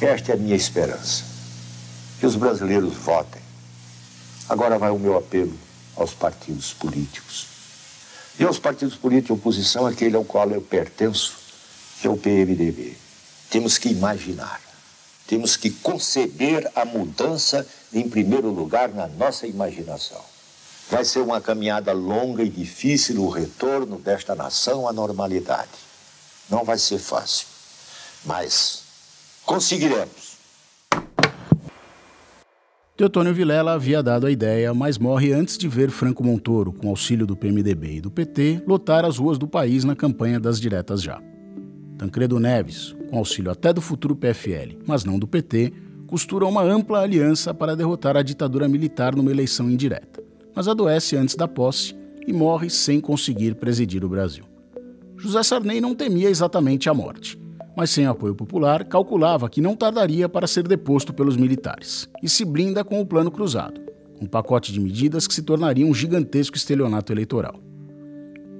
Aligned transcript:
Esta 0.00 0.32
é 0.32 0.34
a 0.34 0.38
minha 0.38 0.54
esperança. 0.54 1.24
Que 2.20 2.26
os 2.26 2.36
brasileiros 2.36 2.94
votem. 2.94 3.42
Agora 4.48 4.78
vai 4.78 4.90
o 4.90 4.98
meu 4.98 5.16
apelo 5.16 5.58
aos 5.96 6.14
partidos 6.14 6.72
políticos. 6.72 7.46
E 8.38 8.44
aos 8.44 8.58
partidos 8.58 8.94
políticos 8.94 9.36
de 9.36 9.40
oposição, 9.40 9.86
aquele 9.86 10.16
ao 10.16 10.24
qual 10.24 10.48
eu 10.50 10.62
pertenço, 10.62 11.36
que 12.00 12.06
é 12.06 12.10
o 12.10 12.16
PMDB. 12.16 12.96
Temos 13.50 13.76
que 13.78 13.88
imaginar, 13.88 14.60
temos 15.26 15.56
que 15.56 15.70
conceber 15.70 16.70
a 16.76 16.84
mudança 16.84 17.66
em 17.92 18.08
primeiro 18.08 18.50
lugar 18.50 18.90
na 18.90 19.08
nossa 19.08 19.46
imaginação. 19.46 20.22
Vai 20.88 21.04
ser 21.04 21.20
uma 21.20 21.40
caminhada 21.40 21.92
longa 21.92 22.42
e 22.42 22.48
difícil 22.48 23.22
o 23.22 23.28
retorno 23.28 23.98
desta 23.98 24.34
nação 24.34 24.86
à 24.86 24.92
normalidade. 24.92 25.68
Não 26.48 26.64
vai 26.64 26.78
ser 26.78 26.98
fácil, 26.98 27.46
mas 28.24 28.87
conseguiremos. 29.48 30.36
Teotônio 32.94 33.32
Vilela 33.32 33.72
havia 33.72 34.02
dado 34.02 34.26
a 34.26 34.30
ideia, 34.30 34.74
mas 34.74 34.98
morre 34.98 35.32
antes 35.32 35.56
de 35.56 35.66
ver 35.66 35.90
Franco 35.90 36.22
Montoro, 36.22 36.70
com 36.70 36.90
auxílio 36.90 37.26
do 37.26 37.34
PMDB 37.34 37.96
e 37.96 38.00
do 38.00 38.10
PT, 38.10 38.62
lotar 38.66 39.06
as 39.06 39.16
ruas 39.16 39.38
do 39.38 39.48
país 39.48 39.84
na 39.84 39.96
campanha 39.96 40.38
das 40.38 40.60
diretas 40.60 41.00
já. 41.00 41.18
Tancredo 41.96 42.38
Neves, 42.38 42.94
com 43.08 43.16
auxílio 43.16 43.50
até 43.50 43.72
do 43.72 43.80
futuro 43.80 44.14
PFL, 44.14 44.76
mas 44.86 45.04
não 45.04 45.18
do 45.18 45.26
PT, 45.26 45.72
costura 46.06 46.44
uma 46.44 46.62
ampla 46.62 47.00
aliança 47.00 47.54
para 47.54 47.74
derrotar 47.74 48.16
a 48.16 48.22
ditadura 48.22 48.68
militar 48.68 49.16
numa 49.16 49.30
eleição 49.30 49.70
indireta, 49.70 50.22
mas 50.54 50.68
adoece 50.68 51.16
antes 51.16 51.34
da 51.34 51.48
posse 51.48 51.96
e 52.26 52.32
morre 52.34 52.68
sem 52.68 53.00
conseguir 53.00 53.54
presidir 53.54 54.04
o 54.04 54.08
Brasil. 54.08 54.44
José 55.16 55.42
Sarney 55.42 55.80
não 55.80 55.94
temia 55.94 56.28
exatamente 56.28 56.90
a 56.90 56.94
morte, 56.94 57.38
mas 57.78 57.90
sem 57.90 58.06
apoio 58.06 58.34
popular, 58.34 58.82
calculava 58.82 59.48
que 59.48 59.60
não 59.60 59.76
tardaria 59.76 60.28
para 60.28 60.48
ser 60.48 60.66
deposto 60.66 61.14
pelos 61.14 61.36
militares, 61.36 62.08
e 62.20 62.28
se 62.28 62.44
blinda 62.44 62.82
com 62.82 63.00
o 63.00 63.06
Plano 63.06 63.30
Cruzado, 63.30 63.80
um 64.20 64.26
pacote 64.26 64.72
de 64.72 64.80
medidas 64.80 65.28
que 65.28 65.34
se 65.34 65.42
tornaria 65.42 65.86
um 65.86 65.94
gigantesco 65.94 66.56
estelionato 66.56 67.12
eleitoral. 67.12 67.54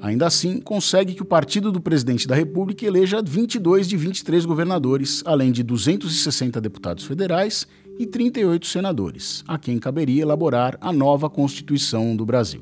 Ainda 0.00 0.24
assim, 0.24 0.60
consegue 0.60 1.14
que 1.14 1.22
o 1.22 1.24
partido 1.24 1.72
do 1.72 1.80
presidente 1.80 2.28
da 2.28 2.36
República 2.36 2.86
eleja 2.86 3.20
22 3.20 3.88
de 3.88 3.96
23 3.96 4.46
governadores, 4.46 5.20
além 5.26 5.50
de 5.50 5.64
260 5.64 6.60
deputados 6.60 7.02
federais 7.02 7.66
e 7.98 8.06
38 8.06 8.68
senadores, 8.68 9.42
a 9.48 9.58
quem 9.58 9.80
caberia 9.80 10.22
elaborar 10.22 10.78
a 10.80 10.92
nova 10.92 11.28
Constituição 11.28 12.14
do 12.14 12.24
Brasil. 12.24 12.60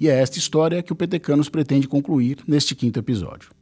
E 0.00 0.08
é 0.08 0.20
esta 0.20 0.36
história 0.36 0.82
que 0.82 0.92
o 0.92 0.96
Petecanos 0.96 1.48
pretende 1.48 1.86
concluir 1.86 2.38
neste 2.44 2.74
quinto 2.74 2.98
episódio. 2.98 3.59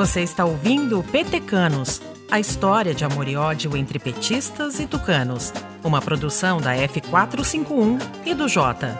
Você 0.00 0.22
está 0.22 0.46
ouvindo 0.46 1.02
Petecanos 1.02 2.00
a 2.30 2.40
história 2.40 2.94
de 2.94 3.04
amor 3.04 3.28
e 3.28 3.36
ódio 3.36 3.76
entre 3.76 3.98
petistas 3.98 4.80
e 4.80 4.86
tucanos. 4.86 5.52
Uma 5.84 6.00
produção 6.00 6.58
da 6.58 6.74
F451 6.74 8.00
e 8.24 8.32
do 8.32 8.48
Jota. 8.48 8.98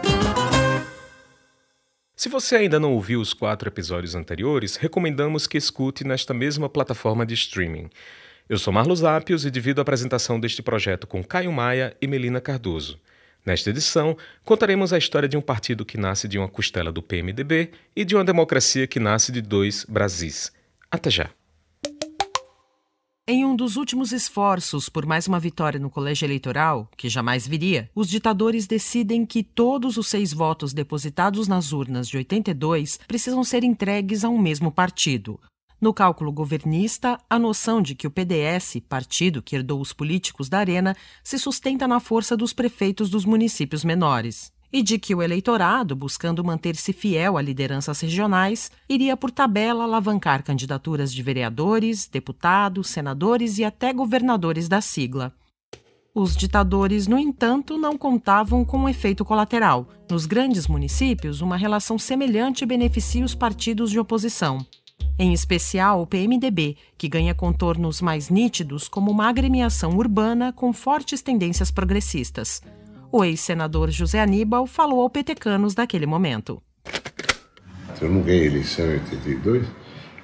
Se 2.15 2.29
você 2.29 2.55
ainda 2.55 2.79
não 2.79 2.93
ouviu 2.93 3.19
os 3.19 3.33
quatro 3.33 3.67
episódios 3.67 4.13
anteriores, 4.13 4.75
recomendamos 4.75 5.47
que 5.47 5.57
escute 5.57 6.03
nesta 6.03 6.35
mesma 6.35 6.69
plataforma 6.69 7.25
de 7.25 7.33
streaming. 7.33 7.89
Eu 8.47 8.59
sou 8.59 8.71
Marlos 8.71 9.03
Ápios 9.03 9.43
e 9.43 9.49
divido 9.49 9.81
a 9.81 9.83
apresentação 9.83 10.39
deste 10.39 10.61
projeto 10.61 11.07
com 11.07 11.23
Caio 11.23 11.51
Maia 11.51 11.97
e 11.99 12.05
Melina 12.05 12.39
Cardoso. 12.39 12.99
Nesta 13.43 13.71
edição, 13.71 14.15
contaremos 14.45 14.93
a 14.93 14.99
história 14.99 15.27
de 15.27 15.35
um 15.35 15.41
partido 15.41 15.83
que 15.83 15.97
nasce 15.97 16.27
de 16.27 16.37
uma 16.37 16.47
costela 16.47 16.91
do 16.91 17.01
PMDB 17.01 17.71
e 17.95 18.05
de 18.05 18.13
uma 18.13 18.23
democracia 18.23 18.85
que 18.85 18.99
nasce 18.99 19.31
de 19.31 19.41
dois 19.41 19.83
Brasis. 19.89 20.60
Até 20.91 21.09
já! 21.09 21.29
Em 23.27 23.45
um 23.45 23.55
dos 23.55 23.77
últimos 23.77 24.11
esforços 24.11 24.89
por 24.89 25.05
mais 25.05 25.25
uma 25.25 25.39
vitória 25.39 25.79
no 25.79 25.89
colégio 25.89 26.25
eleitoral, 26.25 26.89
que 26.97 27.07
jamais 27.07 27.47
viria, 27.47 27.89
os 27.95 28.09
ditadores 28.09 28.67
decidem 28.67 29.25
que 29.25 29.41
todos 29.41 29.95
os 29.95 30.07
seis 30.07 30.33
votos 30.33 30.73
depositados 30.73 31.47
nas 31.47 31.71
urnas 31.71 32.09
de 32.09 32.17
82 32.17 32.99
precisam 33.07 33.41
ser 33.41 33.63
entregues 33.63 34.25
a 34.25 34.29
um 34.29 34.37
mesmo 34.37 34.69
partido. 34.69 35.39
No 35.79 35.93
cálculo 35.93 36.31
governista, 36.31 37.17
a 37.29 37.39
noção 37.39 37.81
de 37.81 37.95
que 37.95 38.05
o 38.05 38.11
PDS, 38.11 38.81
partido 38.89 39.41
que 39.41 39.55
herdou 39.55 39.79
os 39.79 39.93
políticos 39.93 40.49
da 40.49 40.59
Arena, 40.59 40.95
se 41.23 41.39
sustenta 41.39 41.87
na 41.87 42.01
força 42.01 42.35
dos 42.35 42.51
prefeitos 42.51 43.09
dos 43.09 43.23
municípios 43.23 43.85
menores 43.85 44.51
e 44.71 44.81
de 44.81 44.97
que 44.97 45.13
o 45.13 45.21
eleitorado, 45.21 45.95
buscando 45.95 46.43
manter-se 46.43 46.93
fiel 46.93 47.37
a 47.37 47.41
lideranças 47.41 47.99
regionais, 47.99 48.71
iria 48.87 49.17
por 49.17 49.31
tabela 49.31 49.83
alavancar 49.83 50.43
candidaturas 50.43 51.13
de 51.13 51.21
vereadores, 51.21 52.07
deputados, 52.07 52.87
senadores 52.87 53.57
e 53.57 53.63
até 53.63 53.91
governadores 53.91 54.67
da 54.67 54.81
sigla. 54.81 55.33
Os 56.13 56.35
ditadores, 56.35 57.07
no 57.07 57.17
entanto, 57.17 57.77
não 57.77 57.97
contavam 57.97 58.65
com 58.65 58.79
um 58.79 58.89
efeito 58.89 59.23
colateral. 59.23 59.87
Nos 60.09 60.25
grandes 60.25 60.67
municípios, 60.67 61.39
uma 61.39 61.55
relação 61.55 61.97
semelhante 61.97 62.65
beneficia 62.65 63.23
os 63.23 63.33
partidos 63.33 63.89
de 63.91 63.99
oposição. 63.99 64.65
Em 65.17 65.31
especial 65.33 66.01
o 66.01 66.07
PMDB, 66.07 66.75
que 66.97 67.07
ganha 67.07 67.33
contornos 67.33 68.01
mais 68.01 68.29
nítidos 68.29 68.89
como 68.89 69.09
uma 69.09 69.29
agremiação 69.29 69.95
urbana 69.95 70.51
com 70.51 70.73
fortes 70.73 71.21
tendências 71.21 71.71
progressistas. 71.71 72.61
O 73.13 73.25
ex-senador 73.25 73.91
José 73.91 74.21
Aníbal 74.21 74.65
falou 74.65 75.01
ao 75.01 75.09
Petecanos 75.09 75.75
daquele 75.75 76.05
momento. 76.05 76.63
Eu 77.99 78.09
não 78.09 78.21
ganhei 78.21 78.43
a 78.43 78.45
eleição 78.45 78.85
em 78.85 78.93
82, 78.93 79.67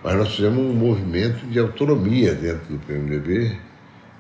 mas 0.01 0.15
nós 0.15 0.33
fizemos 0.33 0.59
um 0.59 0.73
movimento 0.73 1.45
de 1.47 1.59
autonomia 1.59 2.33
dentro 2.33 2.77
do 2.77 2.79
PMDB 2.79 3.57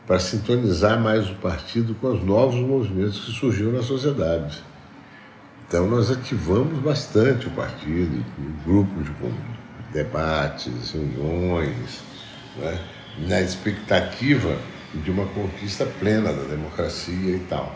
para 0.05 0.19
sintonizar 0.19 0.99
mais 0.99 1.29
o 1.29 1.35
partido 1.35 1.95
com 1.95 2.07
os 2.07 2.21
novos 2.21 2.59
movimentos 2.59 3.23
que 3.23 3.31
surgiram 3.31 3.71
na 3.71 3.81
sociedade. 3.81 4.61
Então 5.65 5.87
nós 5.87 6.11
ativamos 6.11 6.77
bastante 6.79 7.47
o 7.47 7.51
partido, 7.51 8.21
grupos 8.65 9.05
de 9.05 9.93
debates, 9.93 10.91
reuniões, 10.91 12.03
né, 12.57 12.79
na 13.19 13.41
expectativa 13.41 14.57
de 14.93 15.09
uma 15.09 15.25
conquista 15.27 15.85
plena 15.85 16.33
da 16.33 16.43
democracia 16.43 17.35
e 17.35 17.39
tal. 17.49 17.73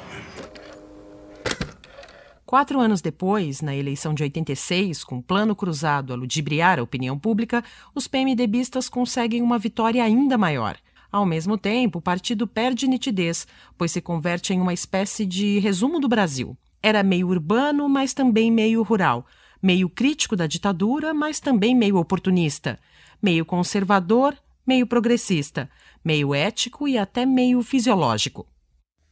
Quatro 2.51 2.81
anos 2.81 3.00
depois, 3.00 3.62
na 3.62 3.73
eleição 3.73 4.13
de 4.13 4.23
86, 4.23 5.06
com 5.06 5.22
plano 5.22 5.56
cruzado 5.56 6.12
a 6.12 6.17
ludibriar 6.17 6.79
a 6.79 6.84
opinião 6.84 7.17
pública, 7.17 7.63
os 7.95 8.09
PMDBistas 8.09 8.89
conseguem 8.89 9.41
uma 9.41 9.57
vitória 9.57 10.03
ainda 10.03 10.38
maior. 10.38 10.75
Ao 11.09 11.25
mesmo 11.25 11.57
tempo, 11.57 12.00
o 12.00 12.01
partido 12.01 12.45
perde 12.45 12.89
nitidez, 12.89 13.47
pois 13.78 13.94
se 13.94 14.01
converte 14.01 14.53
em 14.53 14.59
uma 14.59 14.73
espécie 14.73 15.25
de 15.25 15.59
resumo 15.59 15.97
do 15.97 16.09
Brasil. 16.09 16.57
Era 16.84 17.03
meio 17.03 17.29
urbano, 17.29 17.88
mas 17.88 18.13
também 18.13 18.51
meio 18.51 18.83
rural. 18.83 19.25
Meio 19.63 19.88
crítico 19.88 20.35
da 20.35 20.45
ditadura, 20.45 21.13
mas 21.13 21.39
também 21.39 21.73
meio 21.73 21.95
oportunista. 21.95 22.78
Meio 23.23 23.45
conservador, 23.45 24.35
meio 24.68 24.85
progressista. 24.85 25.69
Meio 26.03 26.35
ético 26.35 26.85
e 26.85 26.97
até 26.97 27.25
meio 27.25 27.63
fisiológico. 27.63 28.45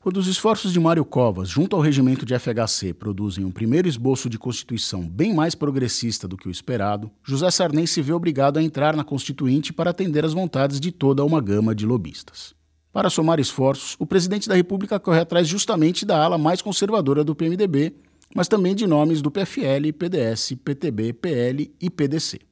Quando 0.02 0.16
os 0.16 0.28
esforços 0.28 0.72
de 0.72 0.80
Mário 0.80 1.04
Covas, 1.04 1.50
junto 1.50 1.76
ao 1.76 1.82
regimento 1.82 2.26
de 2.26 2.34
FHC, 2.34 2.94
produzem 2.94 3.44
um 3.44 3.52
primeiro 3.52 3.86
esboço 3.86 4.30
de 4.30 4.40
Constituição 4.40 5.02
bem 5.02 5.34
mais 5.34 5.56
progressista 5.56 6.26
do 6.26 6.38
que 6.38 6.48
o 6.48 6.52
esperado, 6.52 7.12
José 7.22 7.52
Sarney 7.52 7.86
se 7.86 8.02
vê 8.02 8.14
obrigado 8.14 8.56
a 8.56 8.64
entrar 8.64 8.96
na 8.96 9.04
Constituinte 9.04 9.74
para 9.74 9.90
atender 9.90 10.24
às 10.24 10.32
vontades 10.32 10.80
de 10.80 10.90
toda 10.90 11.26
uma 11.26 11.42
gama 11.42 11.76
de 11.76 11.86
lobistas. 11.86 12.54
Para 12.94 13.10
somar 13.10 13.42
esforços, 13.42 13.98
o 14.00 14.06
presidente 14.06 14.48
da 14.48 14.56
República 14.56 15.02
corre 15.02 15.20
atrás 15.20 15.46
justamente 15.50 16.06
da 16.06 16.24
ala 16.24 16.38
mais 16.38 16.62
conservadora 16.62 17.22
do 17.22 17.36
PMDB, 17.36 17.94
mas 18.34 18.48
também 18.48 18.74
de 18.74 18.88
nomes 18.88 19.22
do 19.22 19.30
PFL, 19.30 19.92
PDS, 19.98 20.54
PTB, 20.64 21.12
PL 21.12 21.76
e 21.82 21.90
PDC. 21.90 22.49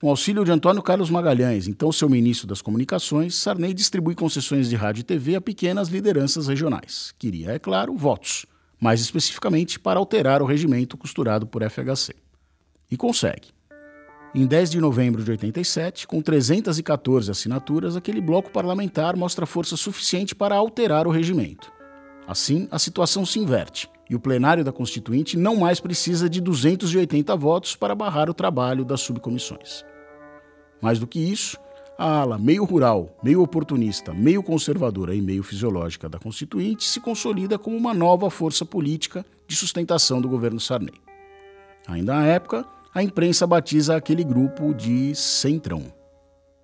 Com 0.00 0.08
auxílio 0.08 0.46
de 0.46 0.50
Antônio 0.50 0.82
Carlos 0.82 1.10
Magalhães, 1.10 1.68
então 1.68 1.92
seu 1.92 2.08
ministro 2.08 2.46
das 2.46 2.62
Comunicações, 2.62 3.34
Sarney 3.34 3.74
distribui 3.74 4.14
concessões 4.14 4.70
de 4.70 4.74
rádio 4.74 5.02
e 5.02 5.04
TV 5.04 5.34
a 5.34 5.42
pequenas 5.42 5.88
lideranças 5.88 6.48
regionais. 6.48 7.12
Queria, 7.18 7.50
é 7.50 7.58
claro, 7.58 7.94
votos, 7.94 8.46
mais 8.80 9.02
especificamente 9.02 9.78
para 9.78 9.98
alterar 9.98 10.40
o 10.40 10.46
regimento 10.46 10.96
costurado 10.96 11.46
por 11.46 11.62
FHC. 11.62 12.14
E 12.90 12.96
consegue. 12.96 13.48
Em 14.34 14.46
10 14.46 14.70
de 14.70 14.80
novembro 14.80 15.22
de 15.22 15.32
87, 15.32 16.06
com 16.06 16.22
314 16.22 17.30
assinaturas, 17.30 17.94
aquele 17.94 18.22
bloco 18.22 18.50
parlamentar 18.50 19.14
mostra 19.16 19.44
força 19.44 19.76
suficiente 19.76 20.34
para 20.34 20.56
alterar 20.56 21.06
o 21.06 21.10
regimento. 21.10 21.70
Assim, 22.26 22.66
a 22.70 22.78
situação 22.78 23.26
se 23.26 23.38
inverte 23.38 23.86
e 24.08 24.14
o 24.16 24.20
plenário 24.20 24.64
da 24.64 24.72
Constituinte 24.72 25.36
não 25.36 25.56
mais 25.56 25.78
precisa 25.78 26.26
de 26.26 26.40
280 26.40 27.36
votos 27.36 27.76
para 27.76 27.94
barrar 27.94 28.30
o 28.30 28.34
trabalho 28.34 28.82
das 28.82 29.02
subcomissões. 29.02 29.84
Mais 30.80 30.98
do 30.98 31.06
que 31.06 31.18
isso, 31.18 31.58
a 31.98 32.20
ala 32.20 32.38
meio 32.38 32.64
rural, 32.64 33.14
meio 33.22 33.42
oportunista, 33.42 34.14
meio 34.14 34.42
conservadora 34.42 35.14
e 35.14 35.20
meio 35.20 35.42
fisiológica 35.42 36.08
da 36.08 36.18
Constituinte 36.18 36.84
se 36.84 36.98
consolida 36.98 37.58
como 37.58 37.76
uma 37.76 37.92
nova 37.92 38.30
força 38.30 38.64
política 38.64 39.24
de 39.46 39.54
sustentação 39.54 40.20
do 40.20 40.28
governo 40.28 40.58
Sarney. 40.58 40.94
Ainda 41.86 42.14
na 42.14 42.26
época, 42.26 42.64
a 42.94 43.02
imprensa 43.02 43.46
batiza 43.46 43.96
aquele 43.96 44.24
grupo 44.24 44.72
de 44.72 45.14
Centrão. 45.14 45.92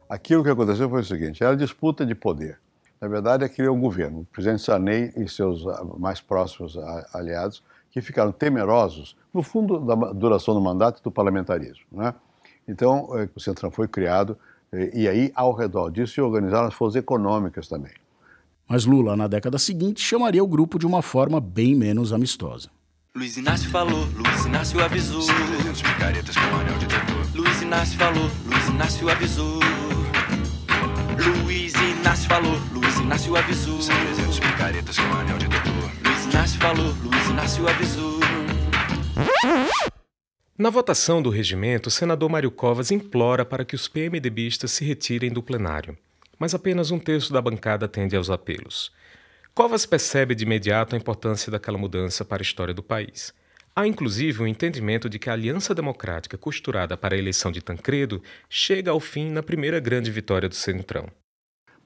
Aquilo 0.08 0.42
que 0.42 0.50
aconteceu 0.50 0.88
foi 0.88 1.00
o 1.00 1.04
seguinte: 1.04 1.42
era 1.42 1.56
disputa 1.56 2.06
de 2.06 2.14
poder. 2.14 2.58
Na 3.00 3.08
verdade, 3.08 3.44
é 3.44 3.68
o 3.68 3.76
governo. 3.76 4.20
O 4.20 4.24
presidente 4.24 4.62
Sarney 4.62 5.12
e 5.16 5.28
seus 5.28 5.66
ah, 5.66 5.84
mais 5.98 6.20
próximos 6.20 6.78
aliados 7.12 7.62
que 7.90 8.00
ficaram 8.00 8.32
temerosos, 8.32 9.16
no 9.32 9.42
fundo, 9.42 9.78
da 9.80 9.94
duração 10.12 10.54
do 10.54 10.60
mandato 10.60 11.02
do 11.02 11.10
parlamentarismo. 11.10 11.84
Né? 11.92 12.14
Então, 12.68 13.08
é, 13.18 13.28
o 13.34 13.40
Centrão 13.40 13.70
foi 13.70 13.86
criado 13.88 14.36
é, 14.72 14.90
e 14.94 15.08
aí, 15.08 15.32
ao 15.34 15.52
redor 15.54 15.90
disso, 15.90 16.14
se 16.14 16.20
organizaram 16.20 16.68
as 16.68 16.74
forças 16.74 16.96
econômicas 16.96 17.68
também. 17.68 17.92
Mas 18.68 18.84
Lula, 18.84 19.16
na 19.16 19.28
década 19.28 19.58
seguinte, 19.58 20.00
chamaria 20.00 20.42
o 20.42 20.46
grupo 20.46 20.78
de 20.78 20.86
uma 20.86 21.00
forma 21.00 21.40
bem 21.40 21.74
menos 21.74 22.12
amistosa. 22.12 22.68
Luiz 23.14 23.36
Inácio 23.36 23.70
falou, 23.70 24.04
Luiz 24.14 24.44
Inácio 24.44 24.82
avisou. 24.84 25.22
picaretas 25.22 26.36
com 26.36 26.56
anel 26.56 26.76
de 26.78 27.38
Luiz 27.38 27.62
Inácio 27.62 27.96
falou, 27.96 28.30
Luiz 28.44 28.68
Inácio 28.68 29.08
avisou. 29.08 29.60
Luiz 31.44 31.74
Inácio 31.74 32.28
falou, 32.28 32.58
Luiz 32.72 32.98
Inácio 32.98 33.36
avisou. 33.36 33.78
picaretas 33.78 34.98
com 34.98 35.14
anel 35.14 35.38
de 35.38 35.46
Luiz 35.46 36.24
Inácio 36.26 36.60
falou, 36.60 36.94
Luiz 37.02 37.26
Inácio 37.30 37.68
avisou. 37.68 38.20
Na 40.58 40.70
votação 40.70 41.20
do 41.20 41.28
regimento, 41.28 41.90
o 41.90 41.92
senador 41.92 42.30
Mário 42.30 42.50
Covas 42.50 42.90
implora 42.90 43.44
para 43.44 43.62
que 43.62 43.74
os 43.74 43.88
PMDBistas 43.88 44.70
se 44.70 44.86
retirem 44.86 45.30
do 45.30 45.42
plenário, 45.42 45.98
mas 46.38 46.54
apenas 46.54 46.90
um 46.90 46.98
terço 46.98 47.30
da 47.30 47.42
bancada 47.42 47.84
atende 47.84 48.16
aos 48.16 48.30
apelos. 48.30 48.90
Covas 49.54 49.84
percebe 49.84 50.34
de 50.34 50.44
imediato 50.44 50.94
a 50.94 50.98
importância 50.98 51.52
daquela 51.52 51.76
mudança 51.76 52.24
para 52.24 52.40
a 52.40 52.42
história 52.42 52.72
do 52.72 52.82
país. 52.82 53.34
Há 53.74 53.86
inclusive 53.86 54.40
o 54.40 54.44
um 54.44 54.46
entendimento 54.46 55.10
de 55.10 55.18
que 55.18 55.28
a 55.28 55.34
aliança 55.34 55.74
democrática 55.74 56.38
costurada 56.38 56.96
para 56.96 57.14
a 57.14 57.18
eleição 57.18 57.52
de 57.52 57.60
Tancredo 57.60 58.22
chega 58.48 58.90
ao 58.90 58.98
fim 58.98 59.30
na 59.30 59.42
primeira 59.42 59.78
grande 59.78 60.10
vitória 60.10 60.48
do 60.48 60.54
Centrão. 60.54 61.06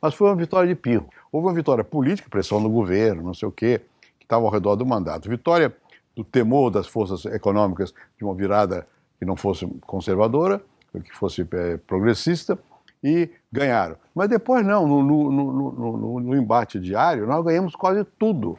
Mas 0.00 0.14
foi 0.14 0.28
uma 0.28 0.37
vitória 0.37 0.69
de 0.69 0.76
pirro. 0.76 1.11
Houve 1.32 1.49
uma 1.49 1.55
vitória 1.55 1.82
política, 1.82 2.31
pressão 2.31 2.62
do 2.62 2.70
governo, 2.70 3.20
não 3.20 3.34
sei 3.34 3.49
o 3.49 3.52
quê, 3.52 3.81
que 4.17 4.25
estava 4.26 4.44
ao 4.44 4.50
redor 4.52 4.76
do 4.76 4.87
mandato. 4.87 5.28
Vitória 5.28 5.76
do 6.20 6.25
temor 6.25 6.70
das 6.70 6.87
forças 6.87 7.25
econômicas 7.25 7.94
de 8.19 8.25
uma 8.25 8.34
virada 8.34 8.87
que 9.19 9.25
não 9.25 9.37
fosse 9.37 9.67
conservadora, 9.87 10.62
que 10.93 11.14
fosse 11.14 11.46
é, 11.50 11.76
progressista, 11.78 12.58
e 13.02 13.31
ganharam. 13.50 13.96
Mas 14.14 14.28
depois 14.28 14.64
não, 14.67 14.87
no, 14.87 15.02
no, 15.02 15.32
no, 15.32 16.20
no, 16.20 16.37
embate 16.37 16.78
diário, 16.78 17.26
nós 17.26 17.43
ganhamos 17.43 17.75
quase 17.75 18.05
tudo. 18.19 18.58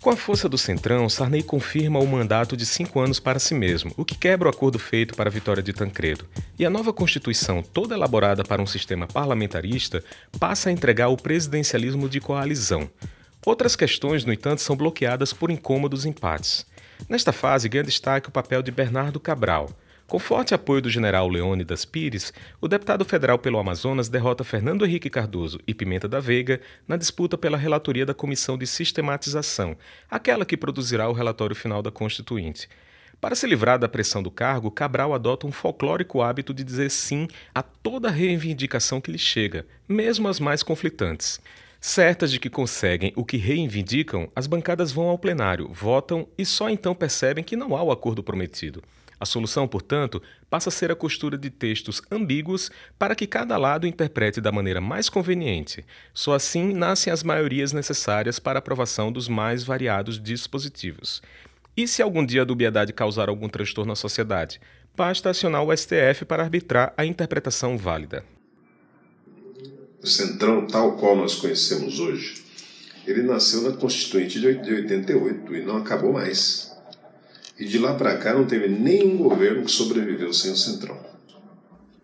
Com 0.00 0.10
a 0.10 0.16
força 0.16 0.48
do 0.48 0.58
Centrão, 0.58 1.08
Sarney 1.08 1.42
confirma 1.42 2.00
o 2.00 2.06
mandato 2.06 2.56
de 2.56 2.66
cinco 2.66 2.98
anos 2.98 3.20
para 3.20 3.38
si 3.38 3.54
mesmo, 3.54 3.92
o 3.96 4.04
que 4.04 4.16
quebra 4.16 4.48
o 4.48 4.50
acordo 4.50 4.78
feito 4.78 5.14
para 5.14 5.28
a 5.28 5.32
vitória 5.32 5.62
de 5.62 5.72
Tancredo. 5.72 6.26
E 6.58 6.66
a 6.66 6.70
nova 6.70 6.92
Constituição, 6.92 7.62
toda 7.62 7.94
elaborada 7.94 8.42
para 8.42 8.62
um 8.62 8.66
sistema 8.66 9.06
parlamentarista, 9.06 10.02
passa 10.40 10.70
a 10.70 10.72
entregar 10.72 11.08
o 11.08 11.16
presidencialismo 11.16 12.08
de 12.08 12.18
coalizão. 12.18 12.90
Outras 13.44 13.74
questões, 13.74 14.24
no 14.24 14.32
entanto, 14.32 14.60
são 14.60 14.76
bloqueadas 14.76 15.32
por 15.32 15.50
incômodos 15.50 16.04
empates. 16.04 16.66
Nesta 17.08 17.32
fase, 17.32 17.68
ganha 17.68 17.84
destaque 17.84 18.28
o 18.28 18.32
papel 18.32 18.62
de 18.62 18.70
Bernardo 18.70 19.18
Cabral. 19.18 19.70
Com 20.06 20.18
forte 20.18 20.52
apoio 20.52 20.82
do 20.82 20.90
general 20.90 21.28
Leônidas 21.28 21.84
Pires, 21.84 22.32
o 22.60 22.66
deputado 22.66 23.04
federal 23.04 23.38
pelo 23.38 23.58
Amazonas 23.58 24.08
derrota 24.08 24.42
Fernando 24.42 24.84
Henrique 24.84 25.08
Cardoso 25.08 25.60
e 25.66 25.72
Pimenta 25.72 26.08
da 26.08 26.18
Veiga 26.18 26.60
na 26.86 26.96
disputa 26.96 27.38
pela 27.38 27.56
relatoria 27.56 28.04
da 28.04 28.12
Comissão 28.12 28.58
de 28.58 28.66
Sistematização, 28.66 29.76
aquela 30.10 30.44
que 30.44 30.56
produzirá 30.56 31.08
o 31.08 31.12
relatório 31.12 31.54
final 31.54 31.80
da 31.80 31.92
Constituinte. 31.92 32.68
Para 33.20 33.36
se 33.36 33.46
livrar 33.46 33.78
da 33.78 33.88
pressão 33.88 34.22
do 34.22 34.30
cargo, 34.30 34.70
Cabral 34.70 35.14
adota 35.14 35.46
um 35.46 35.52
folclórico 35.52 36.22
hábito 36.22 36.52
de 36.52 36.64
dizer 36.64 36.90
sim 36.90 37.28
a 37.54 37.62
toda 37.62 38.10
reivindicação 38.10 39.00
que 39.00 39.12
lhe 39.12 39.18
chega, 39.18 39.64
mesmo 39.88 40.26
as 40.26 40.40
mais 40.40 40.62
conflitantes. 40.62 41.40
Certas 41.80 42.30
de 42.30 42.38
que 42.38 42.50
conseguem 42.50 43.10
o 43.16 43.24
que 43.24 43.38
reivindicam, 43.38 44.30
as 44.36 44.46
bancadas 44.46 44.92
vão 44.92 45.08
ao 45.08 45.18
plenário, 45.18 45.66
votam 45.72 46.28
e 46.36 46.44
só 46.44 46.68
então 46.68 46.94
percebem 46.94 47.42
que 47.42 47.56
não 47.56 47.74
há 47.74 47.82
o 47.82 47.90
acordo 47.90 48.22
prometido. 48.22 48.82
A 49.18 49.24
solução, 49.24 49.66
portanto, 49.66 50.22
passa 50.50 50.68
a 50.68 50.72
ser 50.72 50.90
a 50.90 50.94
costura 50.94 51.38
de 51.38 51.48
textos 51.48 52.02
ambíguos 52.10 52.70
para 52.98 53.14
que 53.14 53.26
cada 53.26 53.56
lado 53.56 53.86
interprete 53.86 54.42
da 54.42 54.52
maneira 54.52 54.80
mais 54.80 55.08
conveniente. 55.08 55.82
Só 56.12 56.34
assim 56.34 56.74
nascem 56.74 57.10
as 57.10 57.22
maiorias 57.22 57.72
necessárias 57.72 58.38
para 58.38 58.58
a 58.58 58.60
aprovação 58.60 59.10
dos 59.10 59.26
mais 59.26 59.64
variados 59.64 60.22
dispositivos. 60.22 61.22
E 61.74 61.88
se 61.88 62.02
algum 62.02 62.26
dia 62.26 62.42
a 62.42 62.46
dubiedade 62.46 62.92
causar 62.92 63.30
algum 63.30 63.48
transtorno 63.48 63.92
à 63.92 63.96
sociedade? 63.96 64.60
Basta 64.94 65.30
acionar 65.30 65.64
o 65.64 65.74
STF 65.74 66.26
para 66.26 66.42
arbitrar 66.42 66.92
a 66.94 67.06
interpretação 67.06 67.78
válida 67.78 68.22
o 70.02 70.06
Centrão 70.06 70.66
tal 70.66 70.92
qual 70.96 71.16
nós 71.16 71.34
conhecemos 71.34 72.00
hoje, 72.00 72.42
ele 73.06 73.22
nasceu 73.22 73.62
na 73.62 73.76
Constituinte 73.76 74.40
de 74.40 74.46
88 74.46 75.56
e 75.56 75.62
não 75.62 75.76
acabou 75.76 76.12
mais. 76.12 76.70
E 77.58 77.66
de 77.66 77.78
lá 77.78 77.94
para 77.94 78.16
cá 78.16 78.32
não 78.32 78.46
teve 78.46 78.68
nenhum 78.68 79.18
governo 79.18 79.64
que 79.64 79.70
sobreviveu 79.70 80.32
sem 80.32 80.52
o 80.52 80.56
Centrão. 80.56 80.98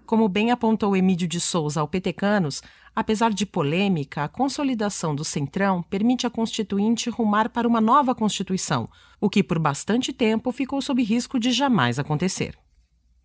Como 0.04 0.28
bem 0.28 0.50
apontou 0.50 0.96
Emílio 0.96 1.26
de 1.26 1.40
Souza 1.40 1.80
ao 1.80 1.88
Petecanos, 1.88 2.62
apesar 2.94 3.32
de 3.32 3.44
polêmica, 3.44 4.24
a 4.24 4.28
consolidação 4.28 5.14
do 5.14 5.24
Centrão 5.24 5.82
permite 5.82 6.26
à 6.26 6.30
Constituinte 6.30 7.10
rumar 7.10 7.48
para 7.50 7.66
uma 7.66 7.80
nova 7.80 8.14
Constituição, 8.14 8.88
o 9.20 9.28
que 9.30 9.42
por 9.42 9.58
bastante 9.58 10.12
tempo 10.12 10.52
ficou 10.52 10.80
sob 10.80 11.02
risco 11.02 11.40
de 11.40 11.50
jamais 11.50 11.98
acontecer. 11.98 12.56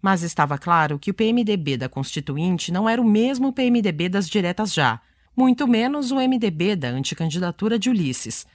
Mas 0.02 0.24
estava 0.24 0.58
claro 0.58 0.98
que 0.98 1.12
o 1.12 1.14
PMDB 1.14 1.78
da 1.78 1.88
Constituinte 1.88 2.72
não 2.72 2.90
era 2.90 3.02
o 3.02 3.06
mesmo 3.06 3.54
PMDB 3.54 4.10
das 4.10 4.28
diretas 4.28 4.74
já, 4.74 5.00
muito 5.36 5.68
menos 5.68 6.12
o 6.12 6.16
MDB 6.16 6.76
da 6.76 6.90
anticandidatura 6.90 7.78
de 7.78 7.90
Ulisses. 7.90 8.46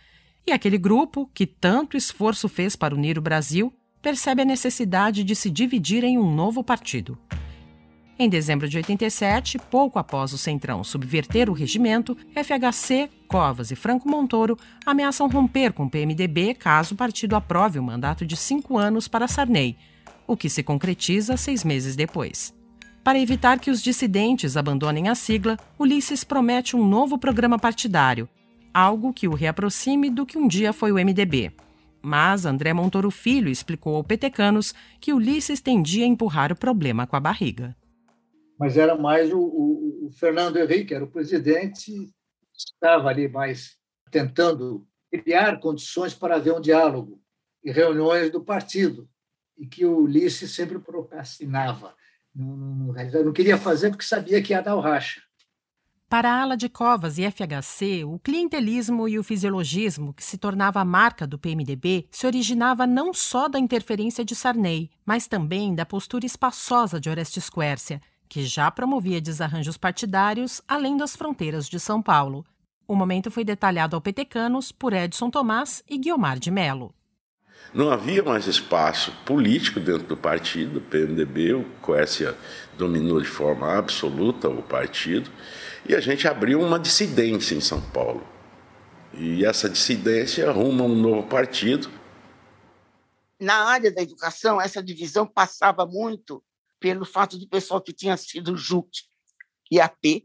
E 0.46 0.52
aquele 0.52 0.78
grupo, 0.78 1.30
que 1.32 1.46
tanto 1.46 1.96
esforço 1.96 2.48
fez 2.48 2.74
para 2.74 2.94
unir 2.94 3.18
o 3.18 3.22
Brasil, 3.22 3.72
percebe 4.02 4.42
a 4.42 4.44
necessidade 4.44 5.24
de 5.24 5.34
se 5.34 5.50
dividir 5.50 6.04
em 6.04 6.18
um 6.18 6.34
novo 6.34 6.62
partido. 6.62 7.18
Em 8.18 8.30
dezembro 8.30 8.66
de 8.66 8.78
87, 8.78 9.58
pouco 9.58 9.98
após 9.98 10.32
o 10.32 10.38
Centrão 10.38 10.82
subverter 10.82 11.50
o 11.50 11.52
regimento, 11.52 12.16
FHC, 12.32 13.10
Covas 13.28 13.70
e 13.70 13.76
Franco 13.76 14.08
Montoro 14.08 14.56
ameaçam 14.86 15.28
romper 15.28 15.72
com 15.72 15.84
o 15.84 15.90
PMDB 15.90 16.54
caso 16.54 16.94
o 16.94 16.96
partido 16.96 17.36
aprove 17.36 17.78
o 17.78 17.82
mandato 17.82 18.24
de 18.24 18.34
cinco 18.34 18.78
anos 18.78 19.06
para 19.06 19.28
Sarney, 19.28 19.76
o 20.26 20.36
que 20.36 20.48
se 20.48 20.62
concretiza 20.62 21.36
seis 21.36 21.64
meses 21.64 21.96
depois. 21.96 22.54
Para 23.04 23.20
evitar 23.20 23.60
que 23.60 23.70
os 23.70 23.80
dissidentes 23.80 24.56
abandonem 24.56 25.08
a 25.08 25.14
sigla, 25.14 25.56
Ulisses 25.78 26.24
promete 26.24 26.74
um 26.74 26.84
novo 26.84 27.16
programa 27.16 27.58
partidário, 27.58 28.28
algo 28.74 29.12
que 29.12 29.28
o 29.28 29.34
reaproxime 29.34 30.10
do 30.10 30.26
que 30.26 30.36
um 30.36 30.48
dia 30.48 30.72
foi 30.72 30.90
o 30.90 30.96
MDB. 30.96 31.52
Mas 32.02 32.44
André 32.44 32.72
Montoro 32.72 33.10
Filho 33.10 33.48
explicou 33.48 33.94
ao 33.94 34.04
Petecanos 34.04 34.74
que 35.00 35.12
Ulisses 35.12 35.60
tendia 35.60 36.04
a 36.04 36.08
empurrar 36.08 36.50
o 36.50 36.56
problema 36.56 37.06
com 37.06 37.14
a 37.14 37.20
barriga. 37.20 37.76
Mas 38.58 38.76
era 38.76 38.96
mais 38.96 39.32
o, 39.32 39.38
o, 39.38 40.06
o 40.06 40.10
Fernando 40.10 40.56
Henrique, 40.56 40.94
era 40.94 41.04
o 41.04 41.10
presidente, 41.10 41.92
estava 42.52 43.08
ali 43.08 43.28
mais 43.28 43.76
tentando 44.10 44.86
criar 45.10 45.60
condições 45.60 46.14
para 46.14 46.36
haver 46.36 46.52
um 46.52 46.60
diálogo 46.60 47.20
e 47.64 47.70
reuniões 47.70 48.30
do 48.30 48.42
partido 48.42 49.08
e 49.56 49.66
que 49.66 49.84
o 49.84 49.98
Ulisses 49.98 50.54
sempre 50.54 50.78
procrastinava. 50.78 51.94
Não, 52.34 52.56
não, 52.56 53.32
queria 53.32 53.56
fazer 53.56 53.90
porque 53.90 54.04
sabia 54.04 54.42
que 54.42 54.52
ia 54.52 54.60
dar 54.60 54.76
o 54.76 54.80
racha. 54.80 55.22
Para 56.08 56.30
a 56.30 56.42
ala 56.42 56.56
de 56.56 56.68
Covas 56.68 57.18
e 57.18 57.28
FHC, 57.28 58.04
o 58.04 58.16
clientelismo 58.20 59.08
e 59.08 59.18
o 59.18 59.24
fisiologismo, 59.24 60.14
que 60.14 60.22
se 60.22 60.38
tornava 60.38 60.80
a 60.80 60.84
marca 60.84 61.26
do 61.26 61.36
PMDB, 61.36 62.06
se 62.12 62.26
originava 62.28 62.86
não 62.86 63.12
só 63.12 63.48
da 63.48 63.58
interferência 63.58 64.24
de 64.24 64.36
Sarney, 64.36 64.88
mas 65.04 65.26
também 65.26 65.74
da 65.74 65.84
postura 65.84 66.24
espaçosa 66.24 67.00
de 67.00 67.10
Orestes 67.10 67.50
Quércia, 67.50 68.00
que 68.28 68.44
já 68.44 68.70
promovia 68.70 69.20
desarranjos 69.20 69.76
partidários 69.76 70.62
além 70.68 70.96
das 70.96 71.16
fronteiras 71.16 71.68
de 71.68 71.80
São 71.80 72.00
Paulo. 72.00 72.44
O 72.86 72.94
momento 72.94 73.28
foi 73.28 73.44
detalhado 73.44 73.96
ao 73.96 74.00
Petecanos 74.00 74.70
por 74.70 74.92
Edson 74.92 75.28
Tomás 75.28 75.82
e 75.88 75.98
Guiomar 75.98 76.38
de 76.38 76.52
Mello. 76.52 76.94
Não 77.74 77.90
havia 77.90 78.22
mais 78.22 78.46
espaço 78.46 79.12
político 79.24 79.78
dentro 79.78 80.06
do 80.06 80.16
partido, 80.16 80.78
o 80.78 80.80
PMDB, 80.80 81.54
o 81.54 81.64
Coécia 81.82 82.36
dominou 82.78 83.20
de 83.20 83.28
forma 83.28 83.76
absoluta 83.76 84.48
o 84.48 84.62
partido, 84.62 85.30
e 85.86 85.94
a 85.94 86.00
gente 86.00 86.26
abriu 86.26 86.60
uma 86.60 86.78
dissidência 86.78 87.54
em 87.54 87.60
São 87.60 87.80
Paulo. 87.80 88.26
E 89.12 89.44
essa 89.44 89.68
dissidência 89.68 90.48
arruma 90.48 90.84
um 90.84 90.94
novo 90.94 91.26
partido. 91.28 91.90
Na 93.38 93.66
área 93.66 93.90
da 93.90 94.02
educação, 94.02 94.60
essa 94.60 94.82
divisão 94.82 95.26
passava 95.26 95.84
muito 95.84 96.42
pelo 96.80 97.04
fato 97.04 97.38
do 97.38 97.48
pessoal 97.48 97.80
que 97.80 97.92
tinha 97.92 98.16
sido 98.16 98.56
JUC 98.56 98.88
e 99.70 99.80
AP, 99.80 100.24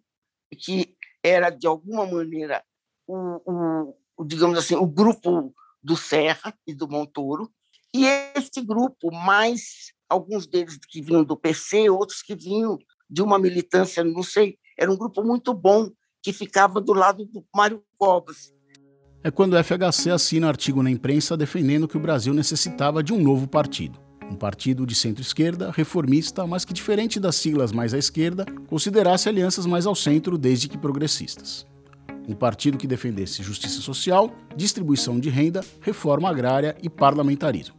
que 0.58 0.96
era, 1.24 1.50
de 1.50 1.68
alguma 1.68 2.06
maneira, 2.06 2.64
o, 3.08 3.94
o 4.18 4.26
digamos 4.26 4.58
assim, 4.58 4.76
o 4.76 4.86
grupo 4.86 5.54
do 5.84 5.98
Serra 5.98 6.54
e 6.68 6.74
do 6.74 6.88
Montoro, 6.88 7.50
E 7.94 8.06
esse 8.36 8.62
grupo, 8.62 9.12
mais 9.12 9.92
alguns 10.08 10.48
deles 10.48 10.78
que 10.90 11.02
vinham 11.02 11.24
do 11.24 11.36
PC, 11.36 11.90
outros 11.90 12.22
que 12.22 12.36
vinham 12.36 12.78
de 13.10 13.22
uma 13.22 13.38
militância, 13.38 14.04
não 14.04 14.24
sei, 14.24 14.58
era 14.78 14.90
um 14.90 14.96
grupo 14.96 15.22
muito 15.24 15.54
bom 15.54 15.90
que 16.24 16.32
ficava 16.32 16.80
do 16.80 16.94
lado 16.94 17.26
do 17.26 17.44
Mário 17.54 17.84
Covas. 17.98 18.54
É 19.24 19.30
quando 19.30 19.54
o 19.54 19.64
FHC 19.64 20.10
assina 20.10 20.48
artigo 20.48 20.82
na 20.82 20.90
imprensa 20.90 21.36
defendendo 21.36 21.88
que 21.88 21.98
o 21.98 22.00
Brasil 22.00 22.34
necessitava 22.34 23.04
de 23.04 23.14
um 23.14 23.22
novo 23.22 23.48
partido. 23.48 24.00
Um 24.32 24.36
partido 24.36 24.86
de 24.86 24.96
centro-esquerda, 24.96 25.72
reformista, 25.72 26.48
mas 26.48 26.64
que, 26.64 26.74
diferente 26.74 27.20
das 27.20 27.36
siglas 27.36 27.74
mais 27.74 27.94
à 27.94 27.98
esquerda, 27.98 28.46
considerasse 28.68 29.28
alianças 29.28 29.66
mais 29.66 29.86
ao 29.86 29.94
centro 29.94 30.38
desde 30.38 30.70
que 30.70 30.78
progressistas. 30.78 31.68
Um 32.28 32.34
partido 32.34 32.78
que 32.78 32.88
defendesse 32.88 33.44
justiça 33.44 33.82
social, 33.82 34.34
distribuição 34.56 35.20
de 35.20 35.30
renda, 35.30 35.64
reforma 35.82 36.30
agrária 36.30 36.76
e 36.82 36.90
parlamentarismo. 36.90 37.76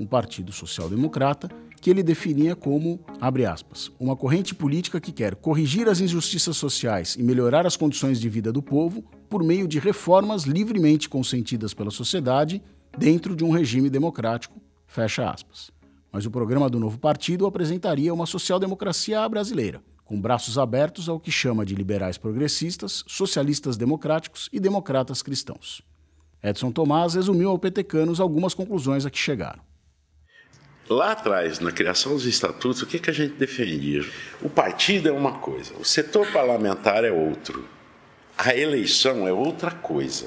Um 0.00 0.06
partido 0.06 0.52
social-democrata 0.52 1.48
que 1.82 1.90
ele 1.90 2.02
definia 2.02 2.54
como, 2.54 3.00
abre 3.20 3.44
aspas, 3.44 3.90
uma 3.98 4.14
corrente 4.14 4.54
política 4.54 5.00
que 5.00 5.10
quer 5.10 5.34
corrigir 5.34 5.88
as 5.88 6.00
injustiças 6.00 6.56
sociais 6.56 7.16
e 7.18 7.22
melhorar 7.24 7.66
as 7.66 7.76
condições 7.76 8.20
de 8.20 8.28
vida 8.28 8.52
do 8.52 8.62
povo 8.62 9.02
por 9.28 9.42
meio 9.42 9.66
de 9.66 9.80
reformas 9.80 10.44
livremente 10.44 11.08
consentidas 11.08 11.74
pela 11.74 11.90
sociedade 11.90 12.62
dentro 12.96 13.34
de 13.34 13.42
um 13.42 13.50
regime 13.50 13.90
democrático, 13.90 14.60
fecha 14.86 15.28
aspas. 15.28 15.72
Mas 16.12 16.24
o 16.24 16.30
programa 16.30 16.70
do 16.70 16.78
novo 16.78 17.00
partido 17.00 17.46
apresentaria 17.46 18.14
uma 18.14 18.26
social-democracia 18.26 19.28
brasileira, 19.28 19.82
com 20.04 20.20
braços 20.20 20.58
abertos 20.58 21.08
ao 21.08 21.20
que 21.20 21.30
chama 21.30 21.64
de 21.64 21.74
liberais 21.74 22.18
progressistas, 22.18 23.04
socialistas 23.06 23.76
democráticos 23.76 24.48
e 24.52 24.60
democratas 24.60 25.22
cristãos. 25.22 25.82
Edson 26.42 26.72
Tomás 26.72 27.14
resumiu 27.14 27.50
ao 27.50 27.58
petecanos 27.58 28.20
algumas 28.20 28.52
conclusões 28.52 29.06
a 29.06 29.10
que 29.10 29.18
chegaram. 29.18 29.62
Lá 30.88 31.12
atrás, 31.12 31.60
na 31.60 31.70
criação 31.70 32.12
dos 32.12 32.26
estatutos, 32.26 32.82
o 32.82 32.86
que, 32.86 32.98
que 32.98 33.08
a 33.08 33.14
gente 33.14 33.34
defendia? 33.34 34.04
O 34.42 34.50
partido 34.50 35.08
é 35.08 35.12
uma 35.12 35.38
coisa, 35.38 35.74
o 35.78 35.84
setor 35.84 36.30
parlamentar 36.32 37.04
é 37.04 37.12
outro, 37.12 37.66
a 38.36 38.54
eleição 38.54 39.26
é 39.26 39.32
outra 39.32 39.70
coisa. 39.70 40.26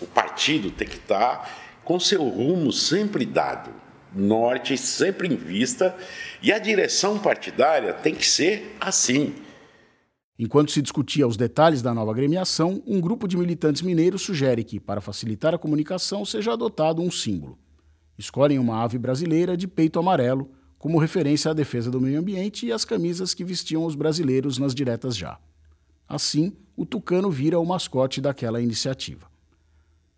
O 0.00 0.06
partido 0.06 0.70
tem 0.70 0.86
que 0.86 0.96
estar 0.96 1.80
com 1.84 1.98
seu 1.98 2.22
rumo 2.28 2.72
sempre 2.72 3.26
dado, 3.26 3.70
norte 4.14 4.76
sempre 4.76 5.28
em 5.28 5.36
vista, 5.36 5.96
e 6.42 6.52
a 6.52 6.58
direção 6.58 7.18
partidária 7.18 7.92
tem 7.92 8.14
que 8.14 8.26
ser 8.26 8.76
assim. 8.80 9.34
Enquanto 10.38 10.70
se 10.70 10.82
discutia 10.82 11.26
os 11.26 11.36
detalhes 11.36 11.80
da 11.82 11.94
nova 11.94 12.10
agremiação, 12.10 12.82
um 12.86 13.00
grupo 13.00 13.26
de 13.26 13.36
militantes 13.36 13.82
mineiros 13.82 14.22
sugere 14.22 14.62
que, 14.62 14.78
para 14.78 15.00
facilitar 15.00 15.54
a 15.54 15.58
comunicação, 15.58 16.24
seja 16.24 16.52
adotado 16.52 17.00
um 17.00 17.10
símbolo 17.10 17.58
escolhem 18.18 18.58
uma 18.58 18.82
ave 18.82 18.98
brasileira 18.98 19.56
de 19.56 19.68
peito 19.68 19.98
amarelo 19.98 20.50
como 20.78 20.98
referência 20.98 21.50
à 21.50 21.54
defesa 21.54 21.90
do 21.90 22.00
meio 22.00 22.18
ambiente 22.18 22.66
e 22.66 22.72
às 22.72 22.84
camisas 22.84 23.34
que 23.34 23.44
vestiam 23.44 23.84
os 23.84 23.94
brasileiros 23.94 24.58
nas 24.58 24.74
diretas 24.74 25.16
já. 25.16 25.38
Assim, 26.08 26.52
o 26.76 26.86
tucano 26.86 27.30
vira 27.30 27.58
o 27.58 27.64
mascote 27.64 28.20
daquela 28.20 28.60
iniciativa. 28.60 29.26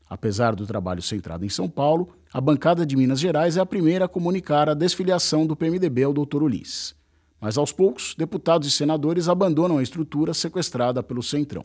Apesar 0.08 0.54
do 0.54 0.66
trabalho 0.66 1.02
centrado 1.02 1.44
em 1.44 1.48
São 1.48 1.68
Paulo, 1.68 2.12
a 2.32 2.40
bancada 2.40 2.84
de 2.84 2.94
Minas 2.94 3.20
Gerais 3.20 3.56
é 3.56 3.60
a 3.60 3.66
primeira 3.66 4.04
a 4.04 4.08
comunicar 4.08 4.68
a 4.68 4.74
desfiliação 4.74 5.46
do 5.46 5.56
PMDB 5.56 6.02
ao 6.02 6.12
Dr. 6.12 6.42
Ulisses. 6.42 6.94
Mas 7.40 7.56
aos 7.56 7.72
poucos, 7.72 8.14
deputados 8.16 8.68
e 8.68 8.70
senadores 8.70 9.28
abandonam 9.28 9.78
a 9.78 9.82
estrutura 9.82 10.34
sequestrada 10.34 11.02
pelo 11.02 11.22
Centrão. 11.22 11.64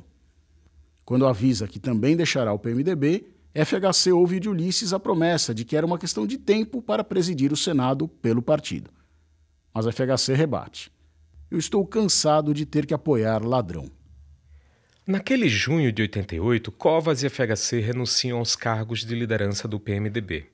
Quando 1.04 1.28
avisa 1.28 1.68
que 1.68 1.80
também 1.80 2.16
deixará 2.16 2.54
o 2.54 2.60
PMDB, 2.60 3.26
FHC 3.54 4.14
ouve 4.14 4.40
de 4.40 4.48
Ulisses 4.48 4.94
a 4.94 5.00
promessa 5.00 5.54
de 5.54 5.66
que 5.66 5.76
era 5.76 5.86
uma 5.86 5.98
questão 5.98 6.26
de 6.26 6.38
tempo 6.38 6.82
para 6.82 7.04
presidir 7.04 7.52
o 7.52 7.58
Senado 7.58 8.08
pelo 8.08 8.42
partido. 8.42 8.90
Mas 9.74 9.86
FHC 9.86 10.34
rebate. 10.34 10.92
Eu 11.52 11.60
estou 11.60 11.86
cansado 11.86 12.54
de 12.54 12.66
ter 12.66 12.86
que 12.86 12.94
apoiar 12.94 13.44
ladrão. 13.44 13.92
Naquele 15.06 15.50
junho 15.50 15.92
de 15.92 16.04
88, 16.04 16.72
Covas 16.72 17.24
e 17.24 17.30
FHC 17.30 17.82
renunciam 17.82 18.40
aos 18.40 18.56
cargos 18.56 19.04
de 19.04 19.14
liderança 19.14 19.68
do 19.68 19.78
PMDB. 19.78 20.53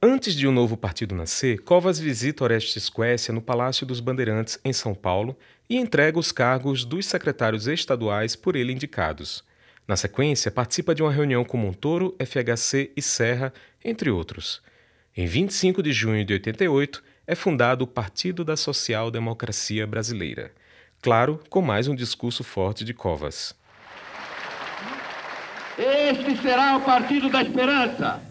Antes 0.00 0.36
de 0.36 0.46
um 0.46 0.52
novo 0.52 0.76
partido 0.76 1.12
nascer, 1.12 1.58
Covas 1.62 1.98
visita 1.98 2.44
Orestes 2.44 2.88
Quécia 2.88 3.34
no 3.34 3.42
Palácio 3.42 3.84
dos 3.84 3.98
Bandeirantes, 3.98 4.56
em 4.64 4.72
São 4.72 4.94
Paulo, 4.94 5.36
e 5.68 5.76
entrega 5.76 6.20
os 6.20 6.30
cargos 6.30 6.84
dos 6.84 7.04
secretários 7.04 7.66
estaduais 7.66 8.36
por 8.36 8.54
ele 8.54 8.72
indicados. 8.72 9.42
Na 9.88 9.96
sequência, 9.96 10.52
participa 10.52 10.94
de 10.94 11.02
uma 11.02 11.10
reunião 11.10 11.44
com 11.44 11.56
Montoro, 11.56 12.16
FHC 12.24 12.92
e 12.96 13.02
Serra, 13.02 13.52
entre 13.84 14.08
outros. 14.08 14.62
Em 15.16 15.26
25 15.26 15.82
de 15.82 15.90
junho 15.90 16.24
de 16.24 16.34
88, 16.34 17.02
é 17.26 17.34
fundado 17.34 17.82
o 17.82 17.88
Partido 17.88 18.44
da 18.44 18.56
Social 18.56 19.10
Democracia 19.10 19.84
Brasileira. 19.84 20.52
Claro, 21.02 21.40
com 21.50 21.60
mais 21.60 21.88
um 21.88 21.94
discurso 21.96 22.44
forte 22.44 22.84
de 22.84 22.94
Covas. 22.94 23.52
Este 25.76 26.40
será 26.40 26.76
o 26.76 26.82
Partido 26.82 27.28
da 27.28 27.42
Esperança, 27.42 28.27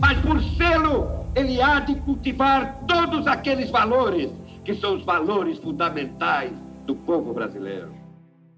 mas 0.00 0.18
por 0.20 0.42
sê-lo, 0.56 1.26
ele 1.36 1.60
há 1.60 1.80
de 1.80 1.94
cultivar 1.96 2.80
todos 2.88 3.26
aqueles 3.26 3.70
valores 3.70 4.30
que 4.64 4.74
são 4.74 4.96
os 4.96 5.04
valores 5.04 5.58
fundamentais 5.58 6.52
do 6.86 6.94
povo 6.94 7.32
brasileiro. 7.32 7.94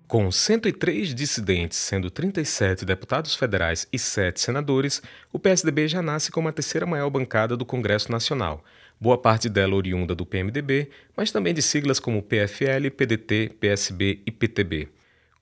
Com 0.06 0.30
103 0.30 1.14
dissidentes, 1.14 1.78
sendo 1.78 2.10
37 2.10 2.84
deputados 2.84 3.34
federais 3.34 3.88
e 3.92 3.98
7 3.98 4.40
senadores, 4.40 5.02
o 5.32 5.38
PSDB 5.38 5.88
já 5.88 6.02
nasce 6.02 6.30
como 6.30 6.48
a 6.48 6.52
terceira 6.52 6.86
maior 6.86 7.08
bancada 7.08 7.56
do 7.56 7.64
Congresso 7.64 8.12
Nacional, 8.12 8.62
boa 9.00 9.16
parte 9.16 9.48
dela 9.48 9.74
oriunda 9.74 10.14
do 10.14 10.26
PMDB, 10.26 10.90
mas 11.16 11.32
também 11.32 11.54
de 11.54 11.62
siglas 11.62 11.98
como 11.98 12.22
PFL, 12.22 12.90
PDT, 12.94 13.56
PSB 13.58 14.20
e 14.26 14.30
PTB. 14.30 14.88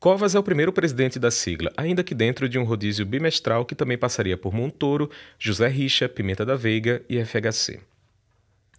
Covas 0.01 0.35
é 0.35 0.39
o 0.39 0.43
primeiro 0.43 0.73
presidente 0.73 1.19
da 1.19 1.31
sigla, 1.31 1.71
ainda 1.77 2.03
que 2.03 2.15
dentro 2.15 2.49
de 2.49 2.59
um 2.59 2.65
rodízio 2.65 3.05
bimestral 3.05 3.67
que 3.67 3.75
também 3.75 3.99
passaria 3.99 4.35
por 4.35 4.51
Montoro, 4.51 5.11
José 5.39 5.69
Richa, 5.69 6.09
Pimenta 6.09 6.43
da 6.43 6.57
Veiga 6.57 7.05
e 7.07 7.23
FHC. 7.23 7.81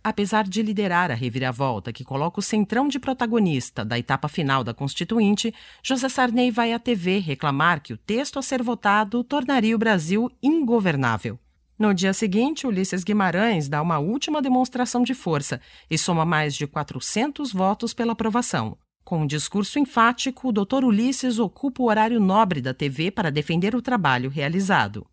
Apesar 0.03 0.45
de 0.45 0.63
liderar 0.63 1.11
a 1.11 1.13
reviravolta 1.13 1.93
que 1.93 2.03
coloca 2.03 2.39
o 2.39 2.41
centrão 2.41 2.87
de 2.87 2.97
protagonista 2.97 3.85
da 3.85 3.99
etapa 3.99 4.27
final 4.27 4.63
da 4.63 4.73
Constituinte, 4.73 5.53
José 5.83 6.09
Sarney 6.09 6.49
vai 6.49 6.73
à 6.73 6.79
TV 6.79 7.19
reclamar 7.19 7.83
que 7.83 7.93
o 7.93 7.97
texto 7.97 8.39
a 8.39 8.41
ser 8.41 8.63
votado 8.63 9.23
tornaria 9.23 9.75
o 9.75 9.79
Brasil 9.79 10.27
ingovernável. 10.41 11.37
No 11.77 11.93
dia 11.93 12.13
seguinte, 12.13 12.65
Ulisses 12.65 13.03
Guimarães 13.03 13.69
dá 13.69 13.79
uma 13.79 13.99
última 13.99 14.41
demonstração 14.41 15.03
de 15.03 15.13
força 15.13 15.61
e 15.87 15.99
soma 15.99 16.25
mais 16.25 16.55
de 16.55 16.65
400 16.65 17.53
votos 17.53 17.93
pela 17.93 18.13
aprovação. 18.13 18.75
Com 19.03 19.21
um 19.21 19.27
discurso 19.27 19.79
enfático, 19.79 20.49
o 20.49 20.51
Dr. 20.51 20.83
Ulisses 20.83 21.39
ocupa 21.39 21.81
o 21.81 21.87
horário 21.87 22.19
nobre 22.19 22.61
da 22.61 22.73
TV 22.73 23.11
para 23.11 23.31
defender 23.31 23.75
o 23.75 23.81
trabalho 23.81 24.29
realizado. 24.29 25.05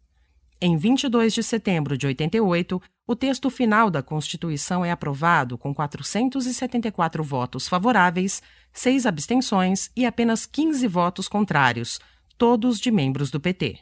Em 0.61 0.77
22 0.77 1.35
de 1.35 1.43
setembro 1.43 1.97
de 1.97 2.07
88, 2.07 2.83
o 3.07 3.17
texto 3.17 3.49
final 3.49 3.91
da 3.91 4.03
Constituição 4.03 4.85
é 4.85 4.91
aprovado 4.91 5.57
com 5.57 5.73
474 5.73 7.23
votos 7.23 7.69
favoráveis, 7.69 8.43
seis 8.73 9.07
abstenções 9.07 9.91
e 9.97 10.05
apenas 10.05 10.47
15 10.47 10.87
votos 10.89 11.29
contrários, 11.29 12.01
todos 12.37 12.81
de 12.81 12.91
membros 12.91 13.31
do 13.31 13.41
PT. 13.41 13.79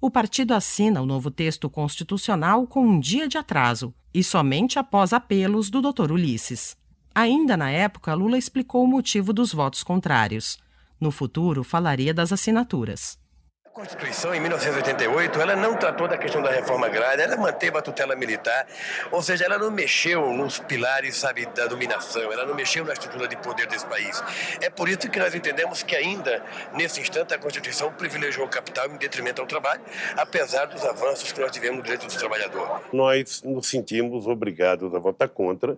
O 0.00 0.10
partido 0.10 0.52
assina 0.52 1.00
o 1.00 1.06
novo 1.06 1.30
texto 1.30 1.70
constitucional 1.70 2.66
com 2.66 2.86
um 2.86 3.00
dia 3.00 3.26
de 3.26 3.38
atraso 3.38 3.94
e 4.12 4.22
somente 4.22 4.78
após 4.78 5.12
apelos 5.12 5.70
do 5.70 5.80
Dr. 5.80 6.12
Ulisses. 6.12 6.76
Ainda 7.14 7.56
na 7.56 7.70
época, 7.70 8.12
Lula 8.12 8.36
explicou 8.36 8.82
o 8.82 8.88
motivo 8.88 9.32
dos 9.32 9.52
votos 9.52 9.84
contrários. 9.84 10.58
No 11.00 11.12
futuro, 11.12 11.62
falaria 11.62 12.12
das 12.12 12.32
assinaturas. 12.32 13.16
A 13.64 13.68
Constituição, 13.70 14.34
em 14.34 14.40
1988, 14.40 15.40
ela 15.40 15.54
não 15.54 15.76
tratou 15.76 16.08
da 16.08 16.18
questão 16.18 16.42
da 16.42 16.50
reforma 16.50 16.86
agrária, 16.86 17.22
ela 17.22 17.36
manteve 17.36 17.78
a 17.78 17.82
tutela 17.82 18.16
militar, 18.16 18.66
ou 19.12 19.22
seja, 19.22 19.44
ela 19.44 19.58
não 19.58 19.70
mexeu 19.70 20.32
nos 20.32 20.58
pilares, 20.58 21.16
sabe, 21.16 21.46
da 21.46 21.68
dominação, 21.68 22.32
ela 22.32 22.46
não 22.46 22.54
mexeu 22.54 22.84
na 22.84 22.92
estrutura 22.92 23.28
de 23.28 23.36
poder 23.36 23.68
desse 23.68 23.86
país. 23.86 24.20
É 24.60 24.68
por 24.68 24.88
isso 24.88 25.08
que 25.08 25.18
nós 25.18 25.34
entendemos 25.36 25.84
que 25.84 25.94
ainda, 25.94 26.42
nesse 26.72 27.00
instante, 27.00 27.32
a 27.32 27.38
Constituição 27.38 27.92
privilegiou 27.92 28.46
o 28.46 28.50
capital 28.50 28.88
em 28.88 28.96
detrimento 28.96 29.40
ao 29.40 29.46
trabalho, 29.46 29.82
apesar 30.16 30.66
dos 30.66 30.84
avanços 30.84 31.30
que 31.30 31.40
nós 31.40 31.52
tivemos 31.52 31.78
no 31.78 31.82
direito 31.82 32.06
do 32.06 32.16
trabalhador. 32.16 32.80
Nós 32.92 33.42
nos 33.42 33.68
sentimos 33.68 34.26
obrigados 34.26 34.92
a 34.94 34.98
votar 34.98 35.28
contra, 35.28 35.76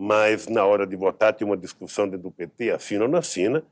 mas 0.00 0.48
na 0.48 0.64
hora 0.64 0.86
de 0.86 0.96
votar 0.96 1.34
tinha 1.34 1.46
uma 1.46 1.58
discussão 1.58 2.06
dentro 2.06 2.22
do 2.22 2.30
PT, 2.30 2.70
assina 2.70 3.04
ou 3.04 3.10
não 3.10 3.18
assina, 3.18 3.62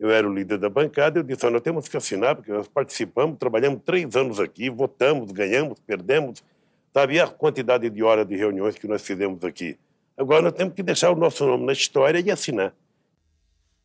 eu 0.00 0.10
era 0.10 0.26
o 0.26 0.32
líder 0.32 0.56
da 0.56 0.70
bancada, 0.70 1.18
eu 1.18 1.22
disse, 1.22 1.48
nós 1.50 1.60
temos 1.60 1.86
que 1.86 1.98
assinar, 1.98 2.34
porque 2.34 2.50
nós 2.50 2.66
participamos, 2.66 3.36
trabalhamos 3.38 3.82
três 3.84 4.16
anos 4.16 4.40
aqui, 4.40 4.70
votamos, 4.70 5.30
ganhamos, 5.32 5.78
perdemos, 5.80 6.42
sabe? 6.94 7.20
a 7.20 7.26
quantidade 7.26 7.90
de 7.90 8.02
horas 8.02 8.26
de 8.26 8.34
reuniões 8.34 8.76
que 8.76 8.88
nós 8.88 9.02
fizemos 9.02 9.44
aqui. 9.44 9.78
Agora 10.16 10.40
nós 10.40 10.54
temos 10.54 10.72
que 10.72 10.82
deixar 10.82 11.10
o 11.10 11.14
nosso 11.16 11.44
nome 11.44 11.66
na 11.66 11.74
história 11.74 12.20
e 12.20 12.30
assinar. 12.30 12.74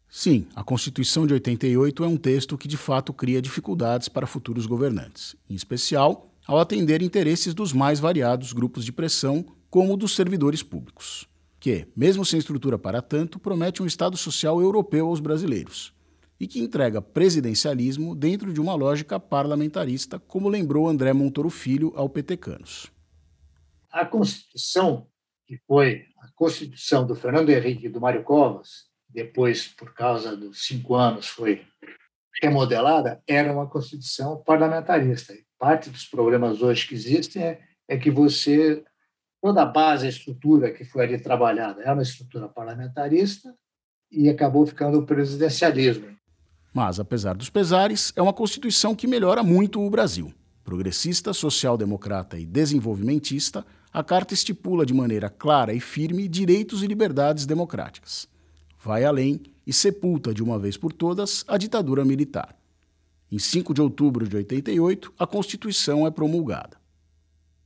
Sim, 0.08 0.48
a 0.56 0.64
Constituição 0.64 1.28
de 1.28 1.34
88 1.34 2.06
é 2.06 2.08
um 2.08 2.18
texto 2.18 2.58
que 2.58 2.70
de 2.70 2.78
fato 2.78 3.12
cria 3.12 3.42
dificuldades 3.42 4.08
para 4.08 4.26
futuros 4.26 4.66
governantes, 4.66 5.36
em 5.50 5.56
especial 5.56 6.30
ao 6.48 6.58
atender 6.58 7.02
interesses 7.02 7.54
dos 7.54 7.74
mais 7.74 8.00
variados 8.00 8.54
grupos 8.54 8.86
de 8.86 8.94
pressão, 8.94 9.46
como 9.70 9.98
dos 9.98 10.16
servidores 10.16 10.64
públicos, 10.64 11.30
que, 11.62 11.88
mesmo 11.96 12.26
sem 12.26 12.40
estrutura 12.40 12.78
para 12.78 13.04
tanto, 13.04 13.40
promete 13.40 13.84
um 13.84 13.86
Estado 13.86 14.18
social 14.18 14.60
europeu 14.60 15.06
aos 15.06 15.20
brasileiros 15.20 15.94
e 16.40 16.48
que 16.48 16.60
entrega 16.60 17.00
presidencialismo 17.00 18.16
dentro 18.16 18.52
de 18.52 18.60
uma 18.60 18.74
lógica 18.74 19.20
parlamentarista, 19.20 20.18
como 20.18 20.50
lembrou 20.50 20.90
André 20.90 21.14
Montoro 21.14 21.52
Filho 21.52 21.94
ao 21.96 22.10
Petecanos. 22.10 22.92
A 23.92 24.04
Constituição, 24.04 25.06
que 25.46 25.60
foi 25.68 26.06
a 26.20 26.30
Constituição 26.34 27.06
do 27.06 27.16
Fernando 27.16 27.52
Henrique 27.52 27.86
e 27.86 27.90
do 27.90 28.02
Mário 28.02 28.24
Covas, 28.24 28.88
depois, 29.08 29.68
por 29.68 29.94
causa 29.94 30.36
dos 30.36 30.66
cinco 30.66 30.96
anos, 30.96 31.28
foi 31.28 31.62
remodelada, 32.42 33.22
era 33.28 33.54
uma 33.54 33.68
Constituição 33.68 34.42
parlamentarista. 34.44 35.36
Parte 35.60 35.92
dos 35.92 36.06
problemas 36.06 36.64
hoje 36.64 36.88
que 36.88 36.96
existem 36.96 37.44
é, 37.44 37.62
é 37.88 37.98
que 37.98 38.10
você 38.10 38.84
toda 39.42 39.64
a 39.64 39.66
base, 39.66 40.06
a 40.06 40.10
estrutura 40.10 40.72
que 40.72 40.86
foi 40.86 41.04
ali 41.04 41.20
trabalhada 41.20 41.82
é 41.82 41.92
uma 41.92 42.04
estrutura 42.04 42.48
parlamentarista 42.48 43.54
e 44.12 44.30
acabou 44.30 44.66
ficando 44.66 45.00
o 45.00 45.06
presidencialismo. 45.06 46.06
Mas, 46.74 47.00
apesar 47.00 47.36
dos 47.36 47.50
pesares, 47.50 48.14
é 48.16 48.22
uma 48.22 48.32
Constituição 48.32 48.96
que 48.96 49.08
melhora 49.08 49.44
muito 49.44 49.82
o 49.82 49.90
Brasil. 49.90 50.32
Progressista, 50.64 51.34
social-democrata 51.34 52.38
e 52.38 52.46
desenvolvimentista, 52.46 53.66
a 53.92 54.04
Carta 54.04 54.34
estipula 54.34 54.86
de 54.86 54.94
maneira 54.94 55.30
clara 55.30 55.74
e 55.74 55.80
firme 55.80 56.28
direitos 56.30 56.82
e 56.84 56.88
liberdades 56.88 57.46
democráticas. 57.46 58.30
Vai 58.80 59.04
além 59.04 59.42
e 59.68 59.74
sepulta 59.74 60.34
de 60.34 60.42
uma 60.42 60.58
vez 60.58 60.78
por 60.78 60.94
todas 60.94 61.44
a 61.48 61.58
ditadura 61.58 62.06
militar. 62.06 62.56
Em 63.30 63.40
5 63.40 63.74
de 63.74 63.82
outubro 63.82 64.28
de 64.28 64.36
88, 64.36 65.14
a 65.18 65.28
Constituição 65.28 66.06
é 66.06 66.12
promulgada. 66.12 66.78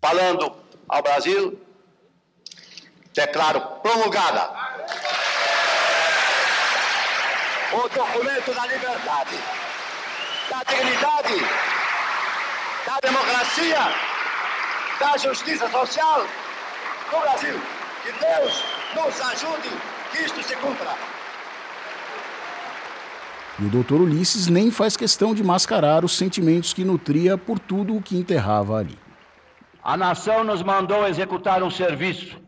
Falando 0.01 0.51
ao 0.87 1.03
Brasil, 1.03 1.59
declaro 3.15 3.61
promulgada 3.81 4.49
o 7.71 7.89
documento 7.89 8.53
da 8.53 8.67
liberdade, 8.67 9.37
da 10.49 10.63
dignidade, 10.63 11.39
da 12.85 12.99
democracia, 13.01 13.79
da 14.99 15.17
justiça 15.17 15.69
social 15.69 16.25
no 17.11 17.19
Brasil. 17.21 17.59
Que 18.03 18.11
Deus 18.11 18.63
nos 18.95 19.21
ajude 19.31 19.69
que 20.11 20.21
isto 20.21 20.43
se 20.43 20.55
cumpra. 20.57 20.93
E 23.57 23.65
o 23.65 23.69
doutor 23.69 24.01
Ulisses 24.01 24.47
nem 24.47 24.69
faz 24.69 24.97
questão 24.97 25.33
de 25.33 25.43
mascarar 25.43 26.03
os 26.03 26.15
sentimentos 26.15 26.73
que 26.73 26.83
nutria 26.83 27.37
por 27.37 27.57
tudo 27.57 27.95
o 27.95 28.01
que 28.01 28.17
enterrava 28.17 28.77
ali. 28.77 28.99
A 29.81 29.95
nação 29.95 30.43
nos 30.43 30.61
mandou 30.61 31.07
executar 31.07 31.63
um 31.63 31.71
serviço. 31.71 32.44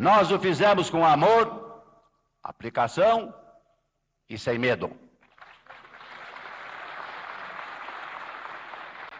Nós 0.00 0.30
o 0.30 0.38
fizemos 0.38 0.88
com 0.88 1.04
amor, 1.04 1.84
aplicação 2.42 3.34
e 4.30 4.38
sem 4.38 4.58
medo. 4.58 4.90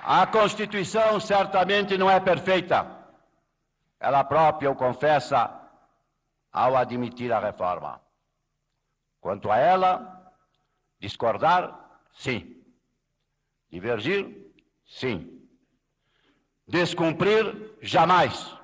A 0.03 0.27
Constituição 0.27 1.21
certamente 1.21 1.99
não 1.99 2.11
é 2.11 2.19
perfeita. 2.19 2.79
Ela 4.01 4.25
própria 4.25 4.71
o 4.71 4.75
confessa 4.75 5.55
ao 6.51 6.75
admitir 6.75 7.31
a 7.31 7.39
reforma. 7.39 8.01
Quanto 9.21 9.51
a 9.51 9.59
ela, 9.59 10.33
discordar, 10.99 11.79
sim. 12.15 12.57
Divergir, 13.71 14.51
sim. 14.87 15.47
Descumprir, 16.67 17.77
jamais. 17.83 18.60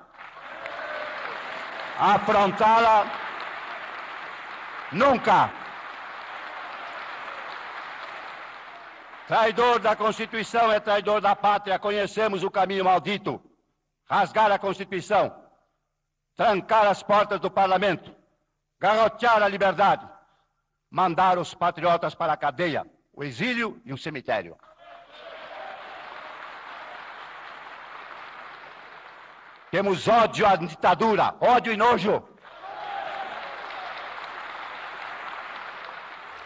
Afrontá-la, 1.99 3.05
nunca. 4.91 5.51
Traidor 9.27 9.79
da 9.79 9.95
Constituição 9.95 10.71
é 10.71 10.79
traidor 10.79 11.19
da 11.21 11.35
pátria. 11.35 11.79
Conhecemos 11.79 12.43
o 12.43 12.51
caminho 12.51 12.85
maldito. 12.85 13.41
Rasgar 14.09 14.51
a 14.51 14.59
Constituição, 14.59 15.35
trancar 16.37 16.87
as 16.87 17.03
portas 17.03 17.41
do 17.41 17.51
parlamento, 17.51 18.15
garrotear 18.79 19.43
a 19.43 19.49
liberdade, 19.49 20.07
mandar 20.89 21.37
os 21.37 21.53
patriotas 21.53 22.15
para 22.15 22.31
a 22.31 22.37
cadeia, 22.37 22.85
o 23.11 23.21
exílio 23.21 23.81
e 23.83 23.91
o 23.91 23.97
cemitério. 23.97 24.55
Temos 29.69 30.07
ódio 30.07 30.45
à 30.45 30.55
ditadura, 30.55 31.35
ódio 31.41 31.73
e 31.73 31.77
nojo. 31.77 32.23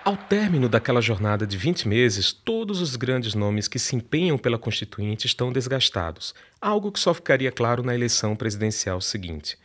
Ao 0.03 0.17
término 0.17 0.67
daquela 0.67 0.99
jornada 0.99 1.45
de 1.45 1.55
20 1.55 1.87
meses, 1.87 2.33
todos 2.33 2.81
os 2.81 2.95
grandes 2.95 3.35
nomes 3.35 3.67
que 3.67 3.77
se 3.77 3.95
empenham 3.95 4.39
pela 4.39 4.57
Constituinte 4.57 5.27
estão 5.27 5.51
desgastados, 5.51 6.33
algo 6.59 6.91
que 6.91 6.99
só 6.99 7.13
ficaria 7.13 7.51
claro 7.51 7.83
na 7.83 7.93
eleição 7.93 8.35
presidencial 8.35 8.99
seguinte. 8.99 9.55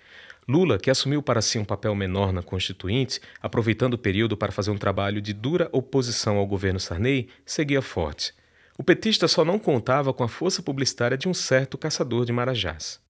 Lula, 0.47 0.79
que 0.79 0.91
assumiu 0.91 1.23
para 1.23 1.41
si 1.41 1.59
um 1.59 1.65
papel 1.65 1.95
menor 1.95 2.35
na 2.35 2.43
Constituinte, 2.43 3.23
aproveitando 3.41 3.95
o 3.95 3.99
período 3.99 4.37
para 4.37 4.53
fazer 4.53 4.71
um 4.71 4.77
trabalho 4.77 5.23
de 5.23 5.33
dura 5.33 5.71
oposição 5.73 6.37
ao 6.37 6.47
governo 6.47 6.79
Sarney, 6.79 7.31
seguia 7.47 7.81
forte. 7.81 8.35
O 8.77 8.85
petista 8.85 9.27
só 9.27 9.47
não 9.47 9.59
contava 9.59 10.13
com 10.13 10.23
a 10.23 10.29
força 10.29 10.63
publicitária 10.63 11.17
de 11.17 11.27
um 11.27 11.33
certo 11.33 11.79
caçador 11.79 12.27
de 12.27 12.33
marajás. 12.33 13.06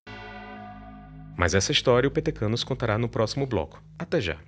Mas 1.37 1.55
essa 1.55 1.71
história 1.71 2.09
o 2.09 2.11
Petecano 2.11 2.51
nos 2.51 2.65
contará 2.65 2.97
no 2.97 3.09
próximo 3.09 3.47
bloco. 3.47 3.83
Até 3.99 4.21
já! 4.21 4.39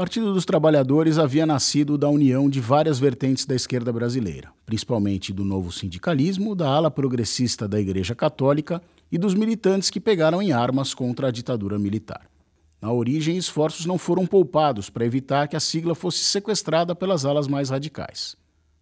Partido 0.00 0.32
dos 0.32 0.46
Trabalhadores 0.46 1.18
havia 1.18 1.44
nascido 1.44 1.98
da 1.98 2.08
união 2.08 2.48
de 2.48 2.58
várias 2.58 2.98
vertentes 2.98 3.44
da 3.44 3.54
esquerda 3.54 3.92
brasileira, 3.92 4.50
principalmente 4.64 5.30
do 5.30 5.44
novo 5.44 5.70
sindicalismo, 5.70 6.54
da 6.54 6.66
ala 6.66 6.90
progressista 6.90 7.68
da 7.68 7.78
Igreja 7.78 8.14
Católica 8.14 8.80
e 9.12 9.18
dos 9.18 9.34
militantes 9.34 9.90
que 9.90 10.00
pegaram 10.00 10.40
em 10.40 10.52
armas 10.52 10.94
contra 10.94 11.28
a 11.28 11.30
ditadura 11.30 11.78
militar. 11.78 12.22
Na 12.80 12.92
origem, 12.92 13.36
esforços 13.36 13.86
não 13.86 13.98
foram 13.98 14.26
poupados 14.26 14.88
para 14.88 15.04
evitar 15.04 15.48
que 15.48 15.56
a 15.56 15.60
sigla 15.60 15.94
fosse 15.94 16.24
sequestrada 16.24 16.94
pelas 16.94 17.24
alas 17.24 17.46
mais 17.46 17.70
radicais. 17.70 18.36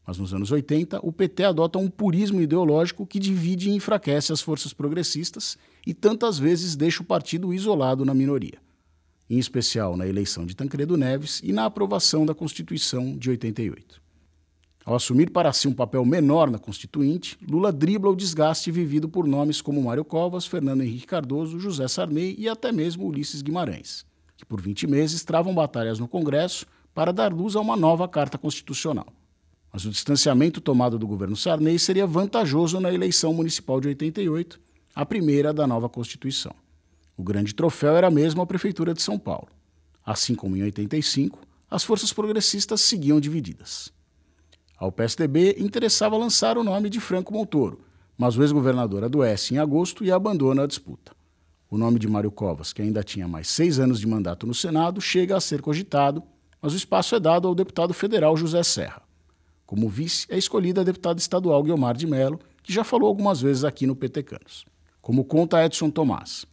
Mas 0.07 0.19
nos 0.19 0.33
anos 0.33 0.51
80, 0.51 1.01
o 1.03 1.13
PT 1.13 1.45
adota 1.45 1.79
um 1.79 1.91
purismo 1.91 2.41
ideológico 2.41 3.07
que 3.07 3.19
divide 3.19 3.69
e 3.69 3.75
enfraquece 3.75 4.33
as 4.33 4.41
forças 4.41 4.73
progressistas 4.73 5.59
e 5.87 5.93
tantas 5.93 6.39
vezes 6.39 6.77
deixa 6.77 7.03
o 7.03 7.07
partido 7.07 7.53
isolado 7.53 8.05
na 8.05 8.15
minoria 8.15 8.59
em 9.31 9.39
especial 9.39 9.97
na 9.97 10.07
eleição 10.07 10.47
de 10.47 10.57
Tancredo 10.57 10.97
Neves 10.97 11.41
e 11.45 11.53
na 11.53 11.67
aprovação 11.67 12.25
da 12.25 12.35
Constituição 12.35 13.17
de 13.17 13.31
88. 13.31 14.01
Ao 14.89 14.95
assumir 14.95 15.29
para 15.29 15.53
si 15.53 15.69
um 15.69 15.75
papel 15.75 16.03
menor 16.03 16.51
na 16.51 16.59
Constituinte, 16.59 17.37
Lula 17.47 17.71
dribla 17.71 18.11
o 18.11 18.17
desgaste 18.17 18.71
vivido 18.71 19.07
por 19.07 19.27
nomes 19.27 19.61
como 19.61 19.83
Mário 19.83 20.03
Covas, 20.03 20.47
Fernando 20.47 20.81
Henrique 20.81 21.07
Cardoso, 21.07 21.61
José 21.61 21.87
Sarney 21.87 22.35
e 22.39 22.49
até 22.49 22.73
mesmo 22.73 23.07
Ulisses 23.07 23.43
Guimarães, 23.43 24.07
que 24.35 24.47
por 24.47 24.63
20 24.63 24.87
meses 24.87 25.23
travam 25.23 25.55
batalhas 25.55 25.99
no 25.99 26.09
Congresso 26.09 26.65
para 26.95 27.13
dar 27.13 27.35
luz 27.35 27.55
a 27.55 27.61
uma 27.61 27.77
nova 27.77 28.09
Carta 28.09 28.39
Constitucional. 28.39 29.09
Mas 29.71 29.85
o 29.85 29.91
distanciamento 29.91 30.59
tomado 30.59 30.99
do 30.99 31.07
governo 31.07 31.37
Sarney 31.37 31.79
seria 31.79 32.07
vantajoso 32.07 32.81
na 32.81 32.91
eleição 32.91 33.35
municipal 33.35 33.83
de 33.83 33.89
88, 33.89 34.59
a 34.95 35.05
primeira 35.05 35.53
da 35.53 35.67
nova 35.67 35.91
Constituição. 35.91 36.55
O 37.15 37.23
grande 37.23 37.55
troféu 37.55 37.95
era 37.95 38.11
mesmo 38.11 38.41
a 38.41 38.47
Prefeitura 38.47 38.95
de 38.95 39.03
São 39.03 39.19
Paulo. 39.19 39.49
Assim 40.03 40.35
como 40.35 40.57
em 40.57 40.63
85, 40.63 41.41
as 41.71 41.85
forças 41.85 42.11
progressistas 42.11 42.81
seguiam 42.81 43.21
divididas. 43.21 43.93
Ao 44.79 44.93
PSDB 44.93 45.57
interessava 45.59 46.17
lançar 46.17 46.57
o 46.57 46.63
nome 46.63 46.89
de 46.89 47.01
Franco 47.01 47.35
Montoro, 47.35 47.81
mas 48.17 48.37
o 48.37 48.43
ex-governador 48.43 49.03
adoece 49.03 49.53
em 49.53 49.59
agosto 49.59 50.05
e 50.05 50.13
abandona 50.13 50.63
a 50.63 50.67
disputa. 50.69 51.11
O 51.69 51.77
nome 51.77 51.99
de 51.99 52.07
Mário 52.07 52.31
Covas, 52.31 52.73
que 52.73 52.81
ainda 52.81 53.03
tinha 53.03 53.27
mais 53.27 53.49
seis 53.49 53.81
anos 53.81 53.99
de 53.99 54.07
mandato 54.07 54.47
no 54.47 54.55
Senado, 54.55 55.01
chega 55.01 55.37
a 55.37 55.41
ser 55.41 55.61
cogitado, 55.61 56.23
mas 56.63 56.75
o 56.75 56.77
espaço 56.77 57.17
é 57.17 57.21
dado 57.21 57.49
ao 57.49 57.57
deputado 57.57 57.93
federal 57.93 58.37
José 58.37 58.63
Serra. 58.63 59.03
Como 59.67 59.89
vice, 59.89 60.29
é 60.31 60.39
escolhida 60.39 60.81
a 60.81 60.85
deputada 60.85 61.19
estadual 61.19 61.61
Guilmar 61.65 61.97
de 61.97 62.07
Mello, 62.07 62.39
que 62.63 62.73
já 62.73 62.85
falou 62.85 63.09
algumas 63.09 63.41
vezes 63.41 63.65
aqui 63.65 63.85
no 63.85 63.97
PT 63.97 64.23
Canos. 64.23 64.65
Como 65.03 65.25
conta 65.25 65.65
Edson 65.65 65.91
Tomás, 65.91 66.47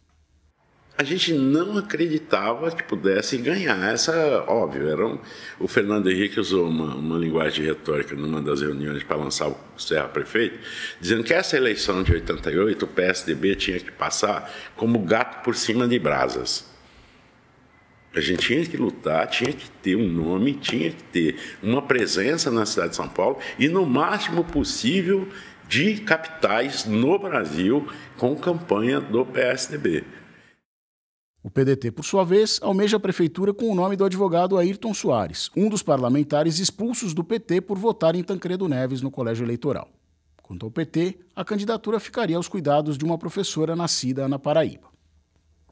a 0.98 1.04
gente 1.04 1.32
não 1.32 1.76
acreditava 1.76 2.70
que 2.70 2.82
pudesse 2.82 3.36
ganhar. 3.36 3.92
Essa, 3.92 4.44
óbvio, 4.46 4.88
era 4.88 5.06
um, 5.06 5.18
o 5.60 5.68
Fernando 5.68 6.10
Henrique 6.10 6.40
usou 6.40 6.68
uma, 6.68 6.94
uma 6.94 7.18
linguagem 7.18 7.66
retórica 7.66 8.14
numa 8.14 8.40
das 8.40 8.62
reuniões 8.62 9.02
para 9.02 9.16
lançar 9.16 9.48
o 9.48 9.56
Serra 9.76 10.08
Prefeito, 10.08 10.58
dizendo 10.98 11.22
que 11.22 11.34
essa 11.34 11.56
eleição 11.56 12.02
de 12.02 12.12
88 12.12 12.84
o 12.84 12.88
PSDB 12.88 13.54
tinha 13.56 13.78
que 13.78 13.92
passar 13.92 14.50
como 14.74 14.98
gato 15.00 15.44
por 15.44 15.54
cima 15.54 15.86
de 15.86 15.98
brasas. 15.98 16.64
A 18.14 18.20
gente 18.20 18.46
tinha 18.46 18.64
que 18.64 18.78
lutar, 18.78 19.26
tinha 19.26 19.52
que 19.52 19.68
ter 19.82 19.96
um 19.96 20.08
nome, 20.08 20.54
tinha 20.54 20.90
que 20.90 21.02
ter 21.02 21.36
uma 21.62 21.82
presença 21.82 22.50
na 22.50 22.64
cidade 22.64 22.90
de 22.90 22.96
São 22.96 23.08
Paulo 23.08 23.38
e, 23.58 23.68
no 23.68 23.84
máximo 23.84 24.42
possível, 24.42 25.28
de 25.68 25.96
capitais 25.96 26.86
no 26.86 27.18
Brasil 27.18 27.86
com 28.16 28.34
campanha 28.34 28.98
do 28.98 29.26
PSDB. 29.26 30.04
O 31.46 31.50
PDT, 31.50 31.92
por 31.92 32.04
sua 32.04 32.24
vez, 32.24 32.58
almeja 32.60 32.96
a 32.96 33.00
prefeitura 33.00 33.54
com 33.54 33.70
o 33.70 33.74
nome 33.76 33.94
do 33.94 34.04
advogado 34.04 34.58
Ayrton 34.58 34.92
Soares, 34.92 35.48
um 35.56 35.68
dos 35.68 35.80
parlamentares 35.80 36.58
expulsos 36.58 37.14
do 37.14 37.22
PT 37.22 37.60
por 37.60 37.78
votar 37.78 38.16
em 38.16 38.24
Tancredo 38.24 38.68
Neves 38.68 39.00
no 39.00 39.12
colégio 39.12 39.46
eleitoral. 39.46 39.88
Quanto 40.42 40.66
ao 40.66 40.72
PT, 40.72 41.20
a 41.36 41.44
candidatura 41.44 42.00
ficaria 42.00 42.36
aos 42.36 42.48
cuidados 42.48 42.98
de 42.98 43.04
uma 43.04 43.16
professora 43.16 43.76
nascida 43.76 44.26
na 44.26 44.40
Paraíba. 44.40 44.88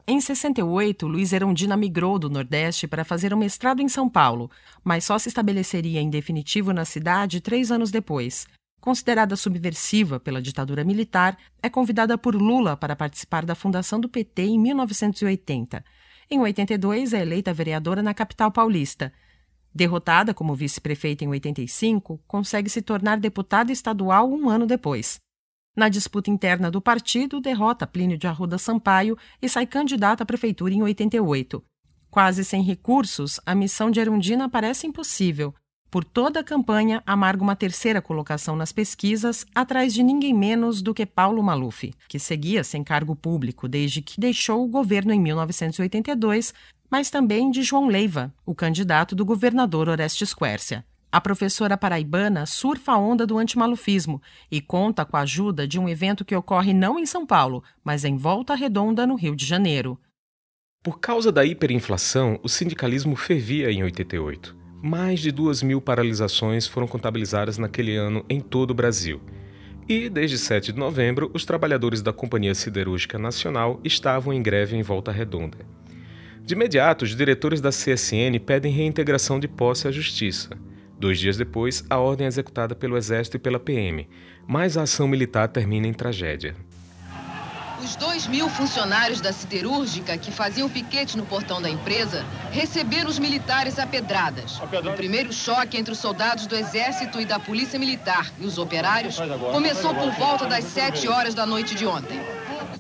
Em 0.06 0.20
68, 0.20 1.08
Luiz 1.08 1.32
Erundina 1.32 1.76
migrou 1.76 2.20
do 2.20 2.30
Nordeste 2.30 2.86
para 2.86 3.04
fazer 3.04 3.34
um 3.34 3.38
mestrado 3.38 3.82
em 3.82 3.88
São 3.88 4.08
Paulo, 4.08 4.48
mas 4.84 5.02
só 5.02 5.18
se 5.18 5.28
estabeleceria 5.28 6.00
em 6.00 6.08
definitivo 6.08 6.72
na 6.72 6.84
cidade 6.84 7.40
três 7.40 7.72
anos 7.72 7.90
depois. 7.90 8.46
Considerada 8.84 9.34
subversiva 9.34 10.20
pela 10.20 10.42
ditadura 10.42 10.84
militar, 10.84 11.38
é 11.62 11.70
convidada 11.70 12.18
por 12.18 12.34
Lula 12.34 12.76
para 12.76 12.94
participar 12.94 13.42
da 13.42 13.54
fundação 13.54 13.98
do 13.98 14.10
PT 14.10 14.42
em 14.42 14.60
1980. 14.60 15.82
Em 16.30 16.38
82, 16.38 17.14
é 17.14 17.22
eleita 17.22 17.54
vereadora 17.54 18.02
na 18.02 18.12
capital 18.12 18.52
paulista. 18.52 19.10
Derrotada 19.74 20.34
como 20.34 20.54
vice-prefeita 20.54 21.24
em 21.24 21.28
85, 21.28 22.20
consegue 22.26 22.68
se 22.68 22.82
tornar 22.82 23.18
deputada 23.18 23.72
estadual 23.72 24.30
um 24.30 24.50
ano 24.50 24.66
depois. 24.66 25.18
Na 25.74 25.88
disputa 25.88 26.30
interna 26.30 26.70
do 26.70 26.78
partido, 26.78 27.40
derrota 27.40 27.86
Plínio 27.86 28.18
de 28.18 28.26
Arruda 28.26 28.58
Sampaio 28.58 29.16
e 29.40 29.48
sai 29.48 29.66
candidata 29.66 30.24
à 30.24 30.26
prefeitura 30.26 30.74
em 30.74 30.82
88. 30.82 31.64
Quase 32.10 32.44
sem 32.44 32.62
recursos, 32.62 33.40
a 33.46 33.54
missão 33.54 33.90
de 33.90 33.98
Erundina 33.98 34.46
parece 34.46 34.86
impossível. 34.86 35.54
Por 35.94 36.02
toda 36.02 36.40
a 36.40 36.42
campanha, 36.42 37.00
amarga 37.06 37.40
uma 37.40 37.54
terceira 37.54 38.02
colocação 38.02 38.56
nas 38.56 38.72
pesquisas, 38.72 39.46
atrás 39.54 39.94
de 39.94 40.02
ninguém 40.02 40.34
menos 40.34 40.82
do 40.82 40.92
que 40.92 41.06
Paulo 41.06 41.40
Maluf, 41.40 41.94
que 42.08 42.18
seguia 42.18 42.64
sem 42.64 42.82
cargo 42.82 43.14
público 43.14 43.68
desde 43.68 44.02
que 44.02 44.18
deixou 44.18 44.64
o 44.64 44.68
governo 44.68 45.12
em 45.12 45.20
1982, 45.20 46.52
mas 46.90 47.10
também 47.10 47.48
de 47.48 47.62
João 47.62 47.86
Leiva, 47.86 48.34
o 48.44 48.56
candidato 48.56 49.14
do 49.14 49.24
governador 49.24 49.88
Orestes 49.88 50.34
Quércia. 50.34 50.84
A 51.12 51.20
professora 51.20 51.76
paraibana 51.76 52.44
surfa 52.44 52.90
a 52.90 52.98
onda 52.98 53.24
do 53.24 53.38
antimalufismo 53.38 54.20
e 54.50 54.60
conta 54.60 55.04
com 55.04 55.16
a 55.16 55.20
ajuda 55.20 55.64
de 55.64 55.78
um 55.78 55.88
evento 55.88 56.24
que 56.24 56.34
ocorre 56.34 56.74
não 56.74 56.98
em 56.98 57.06
São 57.06 57.24
Paulo, 57.24 57.62
mas 57.84 58.04
em 58.04 58.16
Volta 58.16 58.56
Redonda, 58.56 59.06
no 59.06 59.14
Rio 59.14 59.36
de 59.36 59.46
Janeiro. 59.46 59.96
Por 60.82 60.98
causa 60.98 61.30
da 61.30 61.44
hiperinflação, 61.44 62.40
o 62.42 62.48
sindicalismo 62.48 63.14
fervia 63.14 63.70
em 63.70 63.84
88. 63.84 64.63
Mais 64.86 65.20
de 65.20 65.32
duas 65.32 65.62
mil 65.62 65.80
paralisações 65.80 66.66
foram 66.66 66.86
contabilizadas 66.86 67.56
naquele 67.56 67.96
ano 67.96 68.22
em 68.28 68.38
todo 68.38 68.72
o 68.72 68.74
Brasil. 68.74 69.18
E, 69.88 70.10
desde 70.10 70.36
7 70.36 70.74
de 70.74 70.78
novembro, 70.78 71.30
os 71.32 71.46
trabalhadores 71.46 72.02
da 72.02 72.12
Companhia 72.12 72.54
Siderúrgica 72.54 73.18
Nacional 73.18 73.80
estavam 73.82 74.30
em 74.30 74.42
greve 74.42 74.76
em 74.76 74.82
Volta 74.82 75.10
Redonda. 75.10 75.56
De 76.42 76.52
imediato, 76.52 77.06
os 77.06 77.16
diretores 77.16 77.62
da 77.62 77.70
CSN 77.70 78.38
pedem 78.44 78.70
reintegração 78.70 79.40
de 79.40 79.48
posse 79.48 79.88
à 79.88 79.90
Justiça. 79.90 80.50
Dois 81.00 81.18
dias 81.18 81.38
depois, 81.38 81.82
a 81.88 81.98
ordem 81.98 82.26
é 82.26 82.28
executada 82.28 82.74
pelo 82.74 82.98
Exército 82.98 83.38
e 83.38 83.40
pela 83.40 83.58
PM, 83.58 84.06
mas 84.46 84.76
a 84.76 84.82
ação 84.82 85.08
militar 85.08 85.48
termina 85.48 85.86
em 85.86 85.94
tragédia. 85.94 86.54
Os 87.84 87.96
dois 87.96 88.26
mil 88.26 88.48
funcionários 88.48 89.20
da 89.20 89.30
siderúrgica 89.30 90.16
que 90.16 90.32
faziam 90.32 90.70
piquete 90.70 91.18
no 91.18 91.26
portão 91.26 91.60
da 91.60 91.68
empresa 91.68 92.24
receberam 92.50 93.10
os 93.10 93.18
militares 93.18 93.78
a 93.78 93.86
pedradas. 93.86 94.58
O 94.58 94.96
primeiro 94.96 95.30
choque 95.34 95.76
entre 95.76 95.92
os 95.92 95.98
soldados 95.98 96.46
do 96.46 96.56
Exército 96.56 97.20
e 97.20 97.26
da 97.26 97.38
Polícia 97.38 97.78
Militar 97.78 98.32
e 98.40 98.46
os 98.46 98.56
operários 98.56 99.18
começou 99.52 99.94
por 99.94 100.10
volta 100.12 100.46
das 100.46 100.64
sete 100.64 101.06
horas 101.06 101.34
da 101.34 101.44
noite 101.44 101.74
de 101.74 101.84
ontem. 101.84 102.18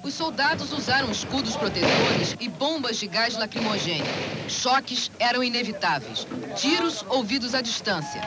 Os 0.02 0.14
soldados 0.14 0.72
usaram 0.72 1.10
escudos 1.10 1.54
protetores 1.54 2.34
e 2.40 2.48
bombas 2.48 2.96
de 2.96 3.06
gás 3.06 3.36
lacrimogêneo. 3.36 4.06
Choques 4.48 5.10
eram 5.18 5.44
inevitáveis. 5.44 6.26
Tiros 6.56 7.04
ouvidos 7.10 7.54
à 7.54 7.60
distância. 7.60 8.22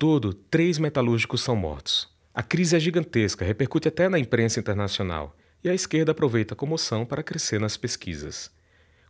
Todo, 0.00 0.32
três 0.32 0.78
metalúrgicos 0.78 1.42
são 1.42 1.54
mortos. 1.54 2.08
A 2.32 2.42
crise 2.42 2.74
é 2.74 2.80
gigantesca, 2.80 3.44
repercute 3.44 3.86
até 3.86 4.08
na 4.08 4.18
imprensa 4.18 4.58
internacional, 4.58 5.36
e 5.62 5.68
a 5.68 5.74
esquerda 5.74 6.12
aproveita 6.12 6.54
a 6.54 6.56
comoção 6.56 7.04
para 7.04 7.22
crescer 7.22 7.60
nas 7.60 7.76
pesquisas. 7.76 8.50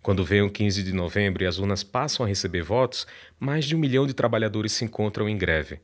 Quando 0.03 0.25
vem 0.25 0.43
o 0.43 0.51
15 0.51 0.83
de 0.83 0.93
novembro 0.93 1.45
e 1.45 1.47
as 1.47 1.61
urnas 1.61 1.85
passam 1.85 2.27
a 2.27 2.29
receber 2.29 2.63
votos, 2.63 3.07
mais 3.39 3.67
de 3.67 3.77
um 3.77 3.79
milhão 3.79 4.05
de 4.05 4.15
trabalhadores 4.15 4.73
se 4.73 4.85
encontram 4.85 5.29
em 5.29 5.39
greve. 5.39 5.79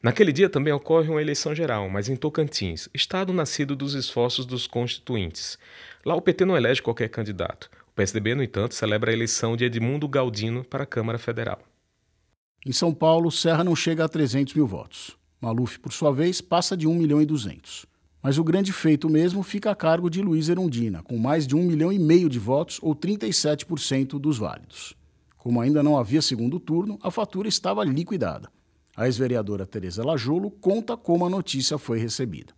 Naquele 0.00 0.30
dia 0.30 0.48
também 0.48 0.72
ocorre 0.72 1.08
uma 1.08 1.20
eleição 1.20 1.52
geral, 1.52 1.88
mas 1.88 2.08
em 2.08 2.14
Tocantins, 2.14 2.88
estado 2.94 3.32
nascido 3.32 3.74
dos 3.74 3.94
esforços 3.94 4.46
dos 4.46 4.68
constituintes. 4.68 5.58
Lá 6.06 6.14
o 6.14 6.22
PT 6.22 6.44
não 6.44 6.56
elege 6.56 6.80
qualquer 6.80 7.08
candidato. 7.08 7.68
O 7.88 7.92
PSDB, 7.96 8.36
no 8.36 8.44
entanto, 8.44 8.76
celebra 8.76 9.10
a 9.10 9.12
eleição 9.12 9.56
de 9.56 9.64
Edmundo 9.64 10.06
Galdino 10.06 10.62
para 10.62 10.84
a 10.84 10.86
Câmara 10.86 11.18
Federal. 11.18 11.60
Em 12.64 12.72
São 12.72 12.94
Paulo, 12.94 13.30
Serra 13.30 13.64
não 13.64 13.74
chega 13.74 14.04
a 14.04 14.08
300 14.08 14.54
mil 14.54 14.66
votos. 14.66 15.16
Maluf, 15.40 15.80
por 15.80 15.92
sua 15.92 16.12
vez, 16.12 16.40
passa 16.40 16.76
de 16.76 16.86
1 16.86 16.94
milhão 16.94 17.20
e 17.20 17.26
200. 17.26 17.84
Mas 18.22 18.38
o 18.38 18.44
grande 18.44 18.72
feito 18.72 19.10
mesmo 19.10 19.42
fica 19.42 19.72
a 19.72 19.74
cargo 19.74 20.08
de 20.08 20.22
Luiz 20.22 20.48
Erundina, 20.48 21.02
com 21.02 21.18
mais 21.18 21.44
de 21.44 21.56
1 21.56 21.62
milhão 21.64 21.92
e 21.92 21.98
meio 21.98 22.28
de 22.28 22.38
votos, 22.38 22.78
ou 22.80 22.94
37% 22.94 24.16
dos 24.20 24.38
válidos. 24.38 24.94
Como 25.36 25.60
ainda 25.60 25.82
não 25.82 25.98
havia 25.98 26.22
segundo 26.22 26.60
turno, 26.60 27.00
a 27.02 27.10
fatura 27.10 27.48
estava 27.48 27.82
liquidada. 27.82 28.48
A 28.96 29.06
ex-vereadora 29.06 29.66
Tereza 29.66 30.04
Lajolo 30.04 30.52
conta 30.52 30.96
como 30.96 31.26
a 31.26 31.30
notícia 31.30 31.76
foi 31.78 31.98
recebida. 31.98 32.54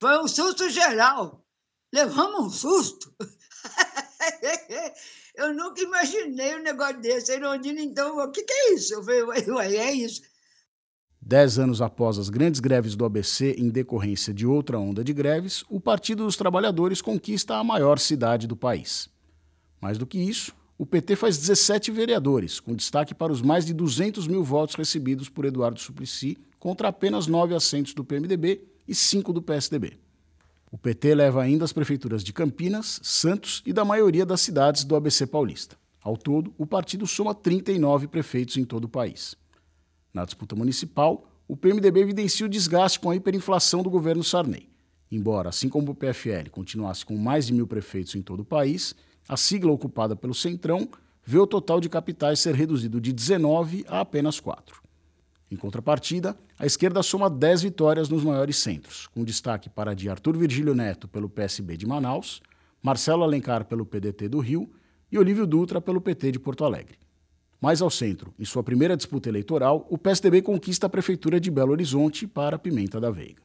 Foi 0.00 0.18
um 0.18 0.26
susto 0.26 0.70
geral. 0.70 1.44
Levamos 1.92 2.46
um 2.46 2.50
susto. 2.50 3.12
Eu 5.38 5.54
nunca 5.54 5.80
imaginei 5.80 6.56
um 6.56 6.62
negócio 6.64 7.00
desse. 7.00 7.32
Irondina, 7.32 7.80
então, 7.80 8.18
o 8.18 8.28
que, 8.32 8.42
que 8.42 8.52
é 8.52 8.74
isso? 8.74 8.92
Eu 8.94 9.04
falei, 9.04 9.22
ué, 9.22 9.76
é 9.76 9.92
isso. 9.92 10.20
Dez 11.22 11.60
anos 11.60 11.80
após 11.80 12.18
as 12.18 12.28
grandes 12.28 12.58
greves 12.58 12.96
do 12.96 13.04
ABC 13.04 13.54
em 13.56 13.68
decorrência 13.68 14.34
de 14.34 14.44
outra 14.44 14.80
onda 14.80 15.04
de 15.04 15.12
greves, 15.12 15.64
o 15.68 15.78
Partido 15.78 16.24
dos 16.24 16.36
Trabalhadores 16.36 17.00
conquista 17.00 17.54
a 17.54 17.62
maior 17.62 18.00
cidade 18.00 18.48
do 18.48 18.56
país. 18.56 19.08
Mais 19.80 19.96
do 19.96 20.06
que 20.06 20.18
isso, 20.18 20.52
o 20.76 20.84
PT 20.84 21.14
faz 21.14 21.38
17 21.38 21.92
vereadores, 21.92 22.58
com 22.58 22.74
destaque 22.74 23.14
para 23.14 23.32
os 23.32 23.40
mais 23.40 23.64
de 23.64 23.72
200 23.72 24.26
mil 24.26 24.42
votos 24.42 24.74
recebidos 24.74 25.28
por 25.28 25.44
Eduardo 25.44 25.78
Suplicy, 25.78 26.36
contra 26.58 26.88
apenas 26.88 27.28
nove 27.28 27.54
assentos 27.54 27.94
do 27.94 28.04
PMDB 28.04 28.60
e 28.88 28.94
cinco 28.94 29.32
do 29.32 29.40
PSDB. 29.40 29.98
O 30.70 30.76
PT 30.76 31.14
leva 31.14 31.42
ainda 31.42 31.64
as 31.64 31.72
prefeituras 31.72 32.22
de 32.22 32.32
Campinas, 32.32 33.00
Santos 33.02 33.62
e 33.64 33.72
da 33.72 33.84
maioria 33.84 34.26
das 34.26 34.42
cidades 34.42 34.84
do 34.84 34.94
ABC 34.94 35.26
paulista. 35.26 35.76
Ao 36.02 36.16
todo, 36.16 36.52
o 36.58 36.66
partido 36.66 37.06
soma 37.06 37.34
39 37.34 38.06
prefeitos 38.06 38.56
em 38.56 38.64
todo 38.64 38.84
o 38.84 38.88
país. 38.88 39.34
Na 40.12 40.24
disputa 40.24 40.54
municipal, 40.54 41.26
o 41.46 41.56
PMDB 41.56 42.00
evidencia 42.00 42.44
o 42.44 42.48
desgaste 42.48 43.00
com 43.00 43.10
a 43.10 43.16
hiperinflação 43.16 43.82
do 43.82 43.88
governo 43.88 44.22
Sarney. 44.22 44.68
Embora, 45.10 45.48
assim 45.48 45.70
como 45.70 45.92
o 45.92 45.94
PFL, 45.94 46.50
continuasse 46.50 47.04
com 47.04 47.16
mais 47.16 47.46
de 47.46 47.54
mil 47.54 47.66
prefeitos 47.66 48.14
em 48.14 48.20
todo 48.20 48.40
o 48.40 48.44
país, 48.44 48.94
a 49.26 49.36
sigla 49.36 49.72
ocupada 49.72 50.14
pelo 50.14 50.34
Centrão 50.34 50.86
vê 51.24 51.38
o 51.38 51.46
total 51.46 51.80
de 51.80 51.88
capitais 51.88 52.40
ser 52.40 52.54
reduzido 52.54 53.00
de 53.00 53.12
19 53.12 53.86
a 53.88 54.00
apenas 54.00 54.38
4. 54.38 54.82
Em 55.50 55.56
contrapartida, 55.56 56.38
a 56.58 56.66
esquerda 56.66 57.02
soma 57.02 57.30
10 57.30 57.62
vitórias 57.62 58.08
nos 58.08 58.22
maiores 58.22 58.58
centros, 58.58 59.06
com 59.06 59.24
destaque 59.24 59.70
para 59.70 59.94
de 59.94 60.10
Arthur 60.10 60.36
Virgílio 60.36 60.74
Neto 60.74 61.08
pelo 61.08 61.28
PSB 61.28 61.76
de 61.76 61.86
Manaus, 61.86 62.42
Marcelo 62.82 63.22
Alencar 63.22 63.64
pelo 63.64 63.86
PDT 63.86 64.28
do 64.28 64.40
Rio 64.40 64.70
e 65.10 65.18
Olívio 65.18 65.46
Dutra 65.46 65.80
pelo 65.80 66.00
PT 66.00 66.32
de 66.32 66.38
Porto 66.38 66.64
Alegre. 66.64 66.98
Mais 67.60 67.82
ao 67.82 67.90
centro, 67.90 68.32
em 68.38 68.44
sua 68.44 68.62
primeira 68.62 68.96
disputa 68.96 69.28
eleitoral, 69.28 69.86
o 69.90 69.98
PSDB 69.98 70.42
conquista 70.42 70.86
a 70.86 70.90
prefeitura 70.90 71.40
de 71.40 71.50
Belo 71.50 71.72
Horizonte 71.72 72.26
para 72.26 72.58
Pimenta 72.58 73.00
da 73.00 73.10
Veiga. 73.10 73.42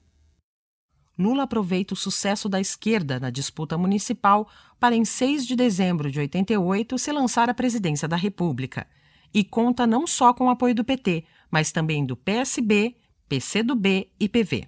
Lula 1.18 1.44
aproveita 1.44 1.94
o 1.94 1.98
sucesso 1.98 2.50
da 2.50 2.60
esquerda 2.60 3.20
na 3.20 3.30
disputa 3.30 3.78
municipal 3.78 4.48
para, 4.80 4.96
em 4.96 5.06
6 5.06 5.48
de 5.48 5.56
dezembro 5.56 6.12
de 6.12 6.20
88, 6.20 6.98
se 6.98 7.12
lançar 7.12 7.50
à 7.50 7.54
presidência 7.54 8.08
da 8.08 8.16
República. 8.16 8.88
E 9.34 9.44
conta 9.44 9.88
não 9.88 10.06
só 10.06 10.34
com 10.34 10.46
o 10.46 10.50
apoio 10.50 10.76
do 10.76 10.84
PT, 10.84 11.26
mas 11.50 11.72
também 11.72 12.06
do 12.06 12.16
PSB, 12.16 12.96
PCdoB 13.28 14.12
e 14.20 14.30
PV. 14.30 14.68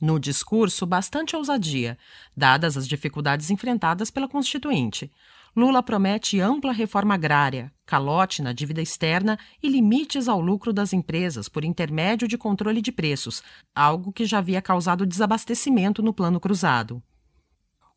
No 0.00 0.18
discurso, 0.18 0.84
bastante 0.84 1.34
ousadia, 1.34 1.96
dadas 2.36 2.76
as 2.76 2.86
dificuldades 2.86 3.50
enfrentadas 3.50 4.10
pela 4.10 4.28
Constituinte. 4.28 5.10
Lula 5.56 5.82
promete 5.82 6.40
ampla 6.40 6.72
reforma 6.72 7.14
agrária, 7.14 7.72
calote 7.86 8.42
na 8.42 8.52
dívida 8.52 8.82
externa 8.82 9.38
e 9.62 9.68
limites 9.68 10.28
ao 10.28 10.40
lucro 10.40 10.72
das 10.72 10.92
empresas 10.92 11.48
por 11.48 11.64
intermédio 11.64 12.26
de 12.26 12.36
controle 12.36 12.82
de 12.82 12.90
preços, 12.90 13.42
algo 13.74 14.12
que 14.12 14.26
já 14.26 14.38
havia 14.38 14.60
causado 14.60 15.06
desabastecimento 15.06 16.02
no 16.02 16.12
plano 16.12 16.40
cruzado. 16.40 17.02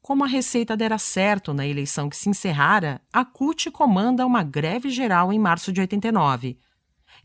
Como 0.02 0.24
a 0.24 0.28
receita 0.28 0.78
dera 0.78 0.98
certo 0.98 1.54
na 1.54 1.68
eleição 1.68 2.10
que 2.10 2.16
se 2.16 2.30
encerrara, 2.30 3.02
a 3.12 3.26
CUT 3.26 3.70
comanda 3.72 4.26
uma 4.26 4.42
greve 4.42 4.90
geral 4.90 5.34
em 5.34 5.40
março 5.40 5.72
de 5.72 5.82
89. 5.82 6.58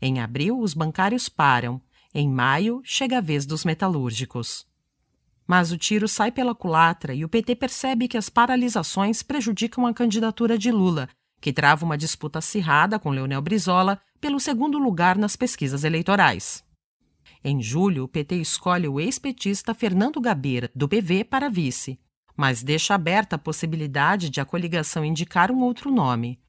Em 0.01 0.19
abril, 0.19 0.59
os 0.59 0.73
bancários 0.73 1.29
param. 1.29 1.81
Em 2.13 2.29
maio, 2.29 2.81
chega 2.83 3.19
a 3.19 3.21
vez 3.21 3.45
dos 3.45 3.63
metalúrgicos. 3.63 4.67
Mas 5.47 5.71
o 5.71 5.77
tiro 5.77 6.07
sai 6.07 6.31
pela 6.31 6.53
culatra 6.53 7.13
e 7.13 7.23
o 7.23 7.29
PT 7.29 7.55
percebe 7.55 8.07
que 8.07 8.17
as 8.17 8.29
paralisações 8.29 9.23
prejudicam 9.23 9.85
a 9.85 9.93
candidatura 9.93 10.57
de 10.57 10.71
Lula, 10.71 11.07
que 11.39 11.53
trava 11.53 11.85
uma 11.85 11.97
disputa 11.97 12.39
acirrada 12.39 12.99
com 12.99 13.09
Leonel 13.11 13.41
Brizola 13.41 13.99
pelo 14.19 14.39
segundo 14.39 14.77
lugar 14.77 15.17
nas 15.17 15.35
pesquisas 15.35 15.83
eleitorais. 15.83 16.63
Em 17.43 17.61
julho, 17.61 18.03
o 18.03 18.07
PT 18.07 18.35
escolhe 18.35 18.87
o 18.87 18.99
ex-petista 18.99 19.73
Fernando 19.73 20.21
Gabeira, 20.21 20.71
do 20.75 20.87
PV, 20.87 21.23
para 21.25 21.49
vice 21.49 21.99
mas 22.35 22.63
deixa 22.63 22.95
aberta 22.95 23.35
a 23.35 23.39
possibilidade 23.39 24.29
de 24.29 24.41
a 24.41 24.45
coligação 24.45 25.05
indicar 25.05 25.51
um 25.51 25.61
outro 25.61 25.91
nome. 25.91 26.39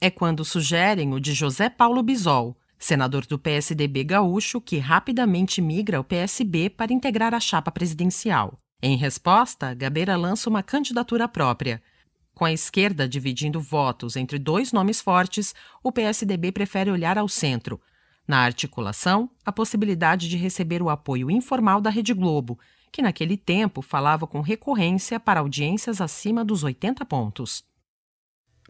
É 0.00 0.10
quando 0.10 0.44
sugerem 0.44 1.12
o 1.12 1.20
de 1.20 1.34
José 1.34 1.68
Paulo 1.68 2.02
Bisol, 2.02 2.56
senador 2.78 3.26
do 3.26 3.38
PSDB 3.38 4.04
gaúcho 4.04 4.60
que 4.60 4.78
rapidamente 4.78 5.60
migra 5.60 5.98
ao 5.98 6.04
PSB 6.04 6.70
para 6.70 6.92
integrar 6.92 7.34
a 7.34 7.40
chapa 7.40 7.70
presidencial. 7.70 8.58
Em 8.80 8.96
resposta, 8.96 9.74
Gabeira 9.74 10.16
lança 10.16 10.48
uma 10.48 10.62
candidatura 10.62 11.26
própria. 11.26 11.82
Com 12.32 12.44
a 12.44 12.52
esquerda 12.52 13.08
dividindo 13.08 13.60
votos 13.60 14.14
entre 14.14 14.38
dois 14.38 14.72
nomes 14.72 15.00
fortes, 15.00 15.52
o 15.82 15.90
PSDB 15.90 16.52
prefere 16.52 16.88
olhar 16.88 17.18
ao 17.18 17.28
centro. 17.28 17.80
Na 18.28 18.38
articulação, 18.38 19.28
a 19.44 19.50
possibilidade 19.50 20.28
de 20.28 20.36
receber 20.36 20.80
o 20.80 20.88
apoio 20.88 21.28
informal 21.28 21.80
da 21.80 21.90
Rede 21.90 22.14
Globo, 22.14 22.56
que 22.90 23.02
naquele 23.02 23.36
tempo 23.36 23.82
falava 23.82 24.26
com 24.26 24.40
recorrência 24.40 25.20
para 25.20 25.40
audiências 25.40 26.00
acima 26.00 26.44
dos 26.44 26.64
80 26.64 27.04
pontos. 27.04 27.64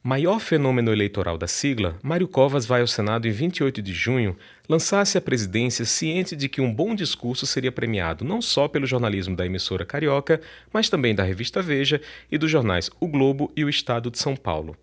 Maior 0.02 0.38
fenômeno 0.38 0.92
eleitoral 0.92 1.36
da 1.36 1.48
sigla, 1.48 1.98
Mário 2.04 2.28
Covas 2.28 2.64
vai 2.64 2.80
ao 2.80 2.86
Senado 2.86 3.26
em 3.26 3.32
28 3.32 3.82
de 3.82 3.92
junho 3.92 4.36
lançar-se 4.68 5.18
à 5.18 5.20
presidência 5.20 5.84
ciente 5.84 6.36
de 6.36 6.48
que 6.48 6.60
um 6.60 6.72
bom 6.72 6.94
discurso 6.94 7.46
seria 7.46 7.72
premiado 7.72 8.24
não 8.24 8.40
só 8.40 8.68
pelo 8.68 8.86
jornalismo 8.86 9.34
da 9.34 9.44
emissora 9.44 9.84
carioca, 9.84 10.40
mas 10.72 10.88
também 10.88 11.16
da 11.16 11.24
revista 11.24 11.60
Veja 11.60 12.00
e 12.30 12.38
dos 12.38 12.50
jornais 12.50 12.88
O 13.00 13.08
Globo 13.08 13.50
e 13.56 13.64
o 13.64 13.68
Estado 13.68 14.08
de 14.08 14.18
São 14.18 14.36
Paulo. 14.36 14.76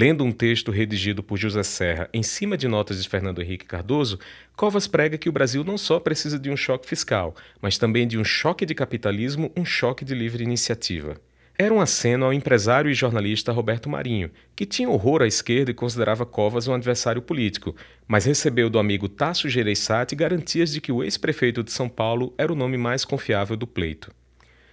Lendo 0.00 0.22
um 0.22 0.30
texto 0.30 0.70
redigido 0.70 1.24
por 1.24 1.36
José 1.36 1.64
Serra 1.64 2.08
em 2.14 2.22
cima 2.22 2.56
de 2.56 2.68
notas 2.68 3.02
de 3.02 3.08
Fernando 3.08 3.42
Henrique 3.42 3.66
Cardoso, 3.66 4.16
Covas 4.56 4.86
prega 4.86 5.18
que 5.18 5.28
o 5.28 5.32
Brasil 5.32 5.64
não 5.64 5.76
só 5.76 5.98
precisa 5.98 6.38
de 6.38 6.48
um 6.48 6.56
choque 6.56 6.88
fiscal, 6.88 7.34
mas 7.60 7.78
também 7.78 8.06
de 8.06 8.16
um 8.16 8.22
choque 8.22 8.64
de 8.64 8.76
capitalismo, 8.76 9.50
um 9.56 9.64
choque 9.64 10.04
de 10.04 10.14
livre 10.14 10.44
iniciativa. 10.44 11.16
Era 11.58 11.74
um 11.74 11.80
aceno 11.80 12.26
ao 12.26 12.32
empresário 12.32 12.88
e 12.88 12.94
jornalista 12.94 13.50
Roberto 13.50 13.90
Marinho, 13.90 14.30
que 14.54 14.64
tinha 14.64 14.88
horror 14.88 15.20
à 15.20 15.26
esquerda 15.26 15.72
e 15.72 15.74
considerava 15.74 16.24
Covas 16.24 16.68
um 16.68 16.74
adversário 16.74 17.20
político, 17.20 17.74
mas 18.06 18.24
recebeu 18.24 18.70
do 18.70 18.78
amigo 18.78 19.08
Tasso 19.08 19.48
Gereissati 19.48 20.14
garantias 20.14 20.70
de 20.70 20.80
que 20.80 20.92
o 20.92 21.02
ex-prefeito 21.02 21.64
de 21.64 21.72
São 21.72 21.88
Paulo 21.88 22.32
era 22.38 22.52
o 22.52 22.56
nome 22.56 22.76
mais 22.76 23.04
confiável 23.04 23.56
do 23.56 23.66
pleito. 23.66 24.12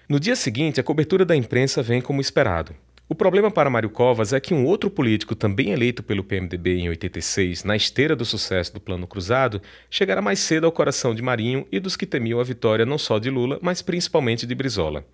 No 0.08 0.20
dia 0.20 0.36
seguinte, 0.36 0.80
a 0.80 0.84
cobertura 0.84 1.26
da 1.26 1.36
imprensa 1.36 1.82
vem 1.82 2.00
como 2.00 2.22
esperado. 2.22 2.76
O 3.08 3.14
problema 3.14 3.52
para 3.52 3.70
Mário 3.70 3.92
Covas 3.92 4.34
é 4.34 4.40
que 4.40 4.52
um 4.52 4.66
outro 4.66 4.90
político, 4.90 5.36
também 5.36 5.70
eleito 5.70 6.02
pelo 6.02 6.24
PMDB 6.24 6.80
em 6.80 6.90
86, 6.90 7.64
na 7.64 7.76
esteira 7.76 8.16
do 8.16 8.26
sucesso 8.26 8.74
do 8.74 8.80
Plano 8.80 9.06
Cruzado, 9.06 9.62
chegará 9.92 10.24
mais 10.24 10.40
cedo 10.40 10.66
ao 10.66 10.72
coração 10.72 11.14
de 11.14 11.22
Marinho 11.22 11.68
e 11.72 11.80
dos 11.80 11.96
que 11.96 12.08
temiam 12.08 12.40
a 12.40 12.44
vitória 12.44 12.84
não 12.84 12.98
só 12.98 13.20
de 13.20 13.30
Lula, 13.30 13.60
mas 13.62 13.84
principalmente 13.84 14.48
de 14.48 14.56
Brizola. 14.56 15.06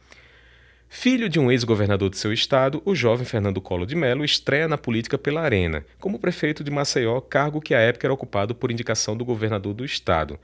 Filho 0.87 1.27
de 1.27 1.37
um 1.37 1.51
ex-governador 1.51 2.09
de 2.09 2.17
seu 2.17 2.31
estado, 2.31 2.81
o 2.85 2.95
jovem 2.95 3.25
Fernando 3.25 3.59
Collor 3.59 3.85
de 3.85 3.95
Mello 3.95 4.23
estreia 4.23 4.69
na 4.69 4.77
política 4.77 5.17
pela 5.17 5.41
Arena, 5.41 5.85
como 5.99 6.19
prefeito 6.19 6.63
de 6.63 6.71
Maceió, 6.71 7.19
cargo 7.19 7.59
que 7.59 7.75
à 7.75 7.79
época 7.79 8.07
era 8.07 8.13
ocupado 8.13 8.55
por 8.55 8.71
indicação 8.71 9.17
do 9.17 9.25
governador 9.25 9.73
do 9.73 9.83
estado. 9.83 10.39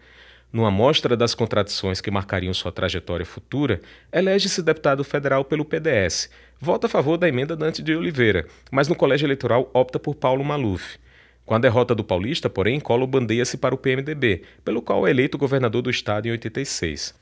Numa 0.52 0.72
mostra 0.72 1.18
das 1.18 1.36
contradições 1.36 2.00
que 2.00 2.10
marcariam 2.10 2.54
sua 2.54 2.72
trajetória 2.72 3.26
futura, 3.26 3.82
elege-se 4.12 4.62
deputado 4.62 5.04
federal 5.04 5.44
pelo 5.44 5.66
PDS, 5.66 6.30
vota 6.60 6.88
a 6.88 6.90
favor 6.90 7.18
da 7.18 7.28
emenda 7.28 7.56
Dante 7.56 7.84
de 7.84 7.94
Oliveira, 7.94 8.48
mas 8.72 8.88
no 8.88 8.96
colégio 8.96 9.26
eleitoral 9.26 9.70
opta 9.74 10.00
por 10.00 10.16
Paulo 10.16 10.44
Maluf. 10.44 10.98
Com 11.46 11.54
a 11.54 11.60
derrota 11.60 11.94
do 11.94 12.04
Paulista, 12.04 12.50
porém, 12.50 12.80
Collor 12.80 13.08
bandeia-se 13.08 13.58
para 13.58 13.76
o 13.76 13.78
PMDB, 13.78 14.44
pelo 14.66 14.82
qual 14.82 15.08
é 15.08 15.12
eleito 15.12 15.38
governador 15.38 15.82
do 15.82 15.90
estado 15.90 16.28
em 16.28 16.32
86. 16.32 17.14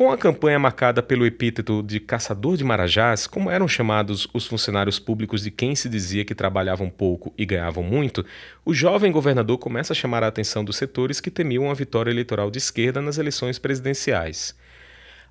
Com 0.00 0.10
a 0.10 0.16
campanha 0.16 0.58
marcada 0.58 1.02
pelo 1.02 1.26
epíteto 1.26 1.82
de 1.82 2.00
caçador 2.00 2.56
de 2.56 2.64
marajás, 2.64 3.26
como 3.26 3.50
eram 3.50 3.68
chamados 3.68 4.26
os 4.32 4.46
funcionários 4.46 4.98
públicos 4.98 5.42
de 5.42 5.50
quem 5.50 5.74
se 5.74 5.90
dizia 5.90 6.24
que 6.24 6.34
trabalhavam 6.34 6.88
pouco 6.88 7.34
e 7.36 7.44
ganhavam 7.44 7.84
muito, 7.84 8.24
o 8.64 8.72
jovem 8.72 9.12
governador 9.12 9.58
começa 9.58 9.92
a 9.92 9.94
chamar 9.94 10.24
a 10.24 10.28
atenção 10.28 10.64
dos 10.64 10.78
setores 10.78 11.20
que 11.20 11.30
temiam 11.30 11.70
a 11.70 11.74
vitória 11.74 12.10
eleitoral 12.10 12.50
de 12.50 12.56
esquerda 12.56 13.02
nas 13.02 13.18
eleições 13.18 13.58
presidenciais. 13.58 14.56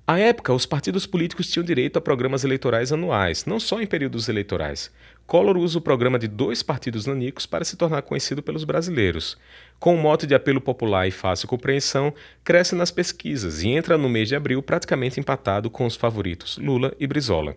À 0.06 0.20
época, 0.20 0.54
os 0.54 0.66
partidos 0.66 1.04
políticos 1.04 1.50
tinham 1.50 1.64
direito 1.64 1.96
a 1.98 2.00
programas 2.00 2.44
eleitorais 2.44 2.92
anuais, 2.92 3.46
não 3.46 3.58
só 3.58 3.82
em 3.82 3.88
períodos 3.88 4.28
eleitorais. 4.28 4.88
Collor 5.30 5.56
usa 5.58 5.78
o 5.78 5.80
programa 5.80 6.18
de 6.18 6.26
dois 6.26 6.60
partidos 6.60 7.06
nanicos 7.06 7.46
para 7.46 7.64
se 7.64 7.76
tornar 7.76 8.02
conhecido 8.02 8.42
pelos 8.42 8.64
brasileiros. 8.64 9.38
Com 9.78 9.94
um 9.94 9.96
mote 9.96 10.26
de 10.26 10.34
apelo 10.34 10.60
popular 10.60 11.06
e 11.06 11.12
fácil 11.12 11.46
compreensão, 11.46 12.12
cresce 12.42 12.74
nas 12.74 12.90
pesquisas 12.90 13.62
e 13.62 13.68
entra 13.68 13.96
no 13.96 14.08
mês 14.08 14.26
de 14.26 14.34
abril 14.34 14.60
praticamente 14.60 15.20
empatado 15.20 15.70
com 15.70 15.86
os 15.86 15.94
favoritos 15.94 16.58
Lula 16.58 16.92
e 16.98 17.06
Brizola. 17.06 17.54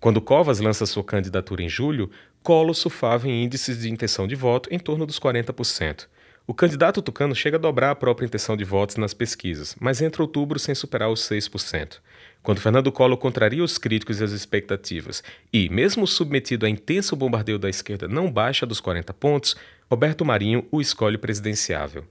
Quando 0.00 0.22
Covas 0.22 0.58
lança 0.58 0.86
sua 0.86 1.04
candidatura 1.04 1.62
em 1.62 1.68
julho, 1.68 2.10
Collor 2.42 2.74
surfava 2.74 3.28
em 3.28 3.44
índices 3.44 3.78
de 3.78 3.90
intenção 3.90 4.26
de 4.26 4.34
voto 4.34 4.70
em 4.72 4.78
torno 4.78 5.04
dos 5.04 5.20
40%. 5.20 6.06
O 6.46 6.54
candidato 6.54 7.02
tucano 7.02 7.34
chega 7.34 7.58
a 7.58 7.60
dobrar 7.60 7.90
a 7.90 7.94
própria 7.94 8.24
intenção 8.24 8.56
de 8.56 8.64
votos 8.64 8.96
nas 8.96 9.12
pesquisas, 9.12 9.76
mas 9.78 10.00
entra 10.00 10.22
outubro 10.22 10.58
sem 10.58 10.74
superar 10.74 11.10
os 11.10 11.20
6%. 11.28 11.98
Quando 12.46 12.60
Fernando 12.60 12.92
Collor 12.92 13.18
contraria 13.18 13.64
os 13.64 13.76
críticos 13.76 14.20
e 14.20 14.22
as 14.22 14.30
expectativas 14.30 15.20
e, 15.52 15.68
mesmo 15.68 16.06
submetido 16.06 16.64
a 16.64 16.68
intenso 16.68 17.16
bombardeio 17.16 17.58
da 17.58 17.68
esquerda, 17.68 18.06
não 18.06 18.30
baixa 18.30 18.64
dos 18.64 18.78
40 18.78 19.12
pontos, 19.14 19.56
Roberto 19.90 20.24
Marinho 20.24 20.64
o 20.70 20.80
escolhe 20.80 21.18
presidenciável. 21.18 22.04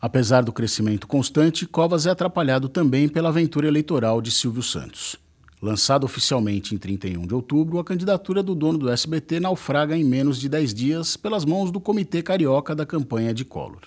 Apesar 0.00 0.42
do 0.42 0.52
crescimento 0.52 1.08
constante, 1.08 1.66
Covas 1.66 2.06
é 2.06 2.10
atrapalhado 2.10 2.68
também 2.68 3.08
pela 3.08 3.30
aventura 3.30 3.66
eleitoral 3.66 4.22
de 4.22 4.30
Silvio 4.30 4.62
Santos. 4.62 5.16
Lançada 5.60 6.04
oficialmente 6.04 6.72
em 6.72 6.78
31 6.78 7.26
de 7.26 7.34
outubro, 7.34 7.80
a 7.80 7.84
candidatura 7.84 8.44
do 8.44 8.54
dono 8.54 8.78
do 8.78 8.88
SBT 8.88 9.40
naufraga 9.40 9.96
em 9.96 10.04
menos 10.04 10.38
de 10.38 10.48
10 10.48 10.72
dias 10.72 11.16
pelas 11.16 11.44
mãos 11.44 11.72
do 11.72 11.80
Comitê 11.80 12.22
Carioca 12.22 12.72
da 12.72 12.86
campanha 12.86 13.34
de 13.34 13.44
Collor. 13.44 13.82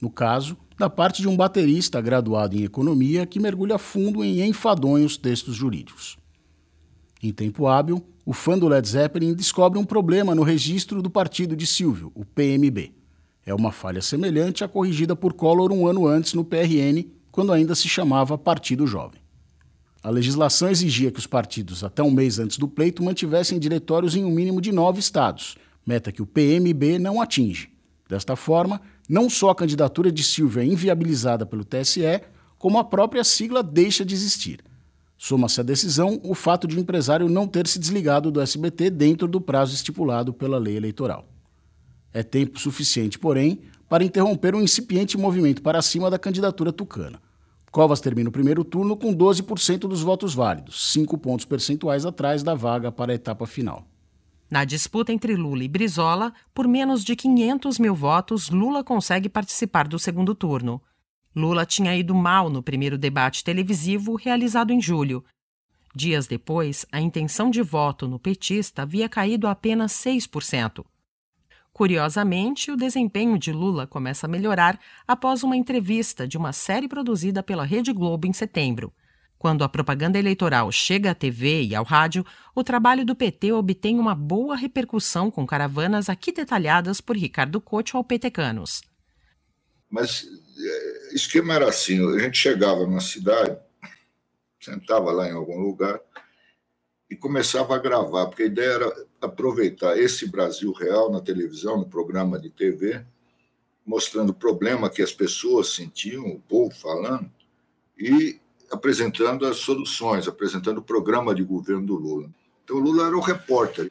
No 0.00 0.10
caso, 0.10 0.56
da 0.78 0.90
parte 0.90 1.22
de 1.22 1.28
um 1.28 1.36
baterista 1.36 2.00
graduado 2.00 2.56
em 2.56 2.64
economia 2.64 3.26
que 3.26 3.40
mergulha 3.40 3.78
fundo 3.78 4.22
em 4.22 4.46
enfadonhos 4.46 5.16
textos 5.16 5.54
jurídicos. 5.54 6.18
Em 7.22 7.32
tempo 7.32 7.66
hábil, 7.66 8.04
o 8.24 8.32
fã 8.32 8.58
do 8.58 8.68
Led 8.68 8.86
Zeppelin 8.86 9.34
descobre 9.34 9.78
um 9.78 9.84
problema 9.84 10.34
no 10.34 10.42
registro 10.42 11.00
do 11.00 11.08
partido 11.08 11.56
de 11.56 11.66
Silvio, 11.66 12.12
o 12.14 12.24
PMB. 12.24 12.92
É 13.44 13.54
uma 13.54 13.72
falha 13.72 14.02
semelhante 14.02 14.64
à 14.64 14.68
corrigida 14.68 15.16
por 15.16 15.32
Collor 15.32 15.72
um 15.72 15.86
ano 15.86 16.06
antes 16.06 16.34
no 16.34 16.44
PRN, 16.44 17.04
quando 17.30 17.52
ainda 17.52 17.74
se 17.74 17.88
chamava 17.88 18.36
Partido 18.36 18.86
Jovem. 18.86 19.20
A 20.02 20.10
legislação 20.10 20.68
exigia 20.68 21.10
que 21.10 21.18
os 21.18 21.26
partidos, 21.26 21.82
até 21.82 22.02
um 22.02 22.10
mês 22.10 22.38
antes 22.38 22.58
do 22.58 22.68
pleito, 22.68 23.02
mantivessem 23.02 23.58
diretórios 23.58 24.14
em 24.14 24.24
um 24.24 24.30
mínimo 24.30 24.60
de 24.60 24.72
nove 24.72 25.00
estados, 25.00 25.56
meta 25.86 26.12
que 26.12 26.22
o 26.22 26.26
PMB 26.26 26.98
não 26.98 27.20
atinge. 27.20 27.70
Desta 28.08 28.36
forma, 28.36 28.80
não 29.08 29.30
só 29.30 29.50
a 29.50 29.54
candidatura 29.54 30.10
de 30.10 30.22
Silvio 30.22 30.60
é 30.60 30.64
inviabilizada 30.64 31.46
pelo 31.46 31.64
TSE, 31.64 32.20
como 32.58 32.78
a 32.78 32.84
própria 32.84 33.22
sigla 33.22 33.62
deixa 33.62 34.04
de 34.04 34.14
existir. 34.14 34.64
Soma-se 35.18 35.60
à 35.60 35.62
decisão 35.62 36.20
o 36.22 36.34
fato 36.34 36.66
de 36.66 36.76
o 36.76 36.80
empresário 36.80 37.28
não 37.28 37.46
ter 37.46 37.66
se 37.66 37.78
desligado 37.78 38.30
do 38.30 38.40
SBT 38.40 38.90
dentro 38.90 39.26
do 39.26 39.40
prazo 39.40 39.74
estipulado 39.74 40.32
pela 40.32 40.58
lei 40.58 40.76
eleitoral. 40.76 41.26
É 42.12 42.22
tempo 42.22 42.58
suficiente, 42.58 43.18
porém, 43.18 43.60
para 43.88 44.04
interromper 44.04 44.54
um 44.54 44.60
incipiente 44.60 45.16
movimento 45.16 45.62
para 45.62 45.80
cima 45.80 46.10
da 46.10 46.18
candidatura 46.18 46.72
tucana. 46.72 47.20
Covas 47.70 48.00
termina 48.00 48.28
o 48.28 48.32
primeiro 48.32 48.64
turno 48.64 48.96
com 48.96 49.14
12% 49.14 49.80
dos 49.80 50.02
votos 50.02 50.34
válidos, 50.34 50.92
5 50.92 51.18
pontos 51.18 51.44
percentuais 51.44 52.06
atrás 52.06 52.42
da 52.42 52.54
vaga 52.54 52.90
para 52.90 53.12
a 53.12 53.14
etapa 53.14 53.46
final. 53.46 53.86
Na 54.50 54.64
disputa 54.64 55.12
entre 55.12 55.34
Lula 55.34 55.64
e 55.64 55.68
Brizola, 55.68 56.32
por 56.54 56.68
menos 56.68 57.04
de 57.04 57.16
500 57.16 57.78
mil 57.78 57.94
votos, 57.94 58.48
Lula 58.48 58.84
consegue 58.84 59.28
participar 59.28 59.88
do 59.88 59.98
segundo 59.98 60.34
turno. 60.34 60.80
Lula 61.34 61.66
tinha 61.66 61.96
ido 61.96 62.14
mal 62.14 62.48
no 62.48 62.62
primeiro 62.62 62.96
debate 62.96 63.42
televisivo 63.42 64.14
realizado 64.14 64.72
em 64.72 64.80
julho. 64.80 65.24
Dias 65.94 66.26
depois, 66.26 66.86
a 66.92 67.00
intenção 67.00 67.50
de 67.50 67.60
voto 67.60 68.06
no 68.06 68.18
petista 68.18 68.82
havia 68.82 69.08
caído 69.08 69.48
a 69.48 69.50
apenas 69.50 69.92
6%. 69.92 70.84
Curiosamente, 71.72 72.70
o 72.70 72.76
desempenho 72.76 73.38
de 73.38 73.52
Lula 73.52 73.86
começa 73.86 74.26
a 74.26 74.30
melhorar 74.30 74.78
após 75.06 75.42
uma 75.42 75.56
entrevista 75.56 76.26
de 76.26 76.38
uma 76.38 76.52
série 76.52 76.88
produzida 76.88 77.42
pela 77.42 77.64
Rede 77.64 77.92
Globo 77.92 78.26
em 78.26 78.32
setembro. 78.32 78.92
Quando 79.38 79.62
a 79.62 79.68
propaganda 79.68 80.18
eleitoral 80.18 80.72
chega 80.72 81.10
à 81.10 81.14
TV 81.14 81.62
e 81.62 81.74
ao 81.74 81.84
rádio, 81.84 82.24
o 82.54 82.64
trabalho 82.64 83.04
do 83.04 83.14
PT 83.14 83.52
obtém 83.52 83.98
uma 83.98 84.14
boa 84.14 84.56
repercussão 84.56 85.30
com 85.30 85.46
caravanas 85.46 86.08
aqui 86.08 86.32
detalhadas 86.32 87.00
por 87.00 87.16
Ricardo 87.16 87.60
Couto 87.60 87.96
ao 87.96 88.04
petecanos. 88.04 88.80
Mas 89.90 90.26
é, 90.58 91.14
esquema 91.14 91.54
era 91.54 91.68
assim: 91.68 92.16
a 92.16 92.18
gente 92.18 92.38
chegava 92.38 92.86
na 92.86 93.00
cidade, 93.00 93.56
sentava 94.58 95.12
lá 95.12 95.28
em 95.28 95.32
algum 95.32 95.58
lugar 95.58 96.00
e 97.08 97.14
começava 97.14 97.74
a 97.74 97.78
gravar, 97.78 98.26
porque 98.26 98.44
a 98.44 98.46
ideia 98.46 98.72
era 98.72 99.06
aproveitar 99.20 99.96
esse 99.98 100.28
Brasil 100.28 100.72
real 100.72 101.10
na 101.10 101.20
televisão, 101.20 101.78
no 101.78 101.88
programa 101.88 102.38
de 102.38 102.50
TV, 102.50 103.04
mostrando 103.84 104.30
o 104.30 104.34
problema 104.34 104.90
que 104.90 105.02
as 105.02 105.12
pessoas 105.12 105.74
sentiam, 105.74 106.26
o 106.26 106.40
povo 106.40 106.74
falando, 106.74 107.30
e 107.96 108.40
apresentando 108.70 109.46
as 109.46 109.58
soluções, 109.58 110.26
apresentando 110.26 110.78
o 110.78 110.82
programa 110.82 111.34
de 111.34 111.42
governo 111.42 111.86
do 111.86 111.94
Lula. 111.94 112.30
Então, 112.64 112.76
o 112.76 112.80
Lula 112.80 113.06
era 113.06 113.16
o 113.16 113.20
repórter. 113.20 113.90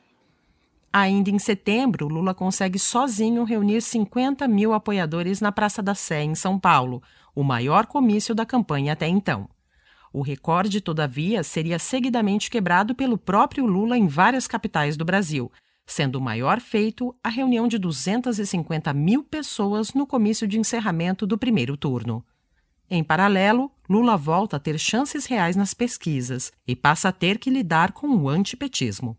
Ainda 0.92 1.30
em 1.30 1.40
setembro, 1.40 2.08
Lula 2.08 2.34
consegue 2.34 2.80
sozinho 2.80 3.44
reunir 3.44 3.82
50 3.82 4.48
mil 4.48 4.74
apoiadores 4.74 5.42
na 5.42 5.52
Praça 5.52 5.82
da 5.82 5.94
Sé, 5.94 6.24
em 6.24 6.36
São 6.36 6.58
Paulo, 6.58 7.04
o 7.36 7.44
maior 7.44 7.86
comício 7.86 8.34
da 8.34 8.46
campanha 8.46 8.94
até 8.94 9.08
então. 9.08 9.50
O 10.14 10.22
recorde, 10.22 10.80
todavia, 10.80 11.44
seria 11.44 11.78
seguidamente 11.78 12.50
quebrado 12.50 12.96
pelo 12.96 13.18
próprio 13.18 13.66
Lula 13.66 13.98
em 13.98 14.08
várias 14.08 14.48
capitais 14.48 14.96
do 14.96 15.04
Brasil, 15.04 15.52
sendo 15.86 16.16
o 16.16 16.22
maior 16.22 16.62
feito 16.62 17.14
a 17.22 17.28
reunião 17.28 17.68
de 17.68 17.78
250 17.78 18.94
mil 18.94 19.22
pessoas 19.22 19.94
no 19.94 20.08
comício 20.08 20.48
de 20.48 20.58
encerramento 20.58 21.28
do 21.28 21.38
primeiro 21.38 21.76
turno. 21.76 22.24
Em 22.90 23.04
paralelo, 23.04 23.72
Lula 23.90 24.16
volta 24.16 24.58
a 24.58 24.60
ter 24.60 24.78
chances 24.80 25.26
reais 25.26 25.56
nas 25.56 25.74
pesquisas 25.74 26.52
e 26.68 26.76
passa 26.76 27.10
a 27.10 27.12
ter 27.12 27.40
que 27.40 27.50
lidar 27.50 27.92
com 27.92 28.08
o 28.08 28.30
antipetismo. 28.30 29.18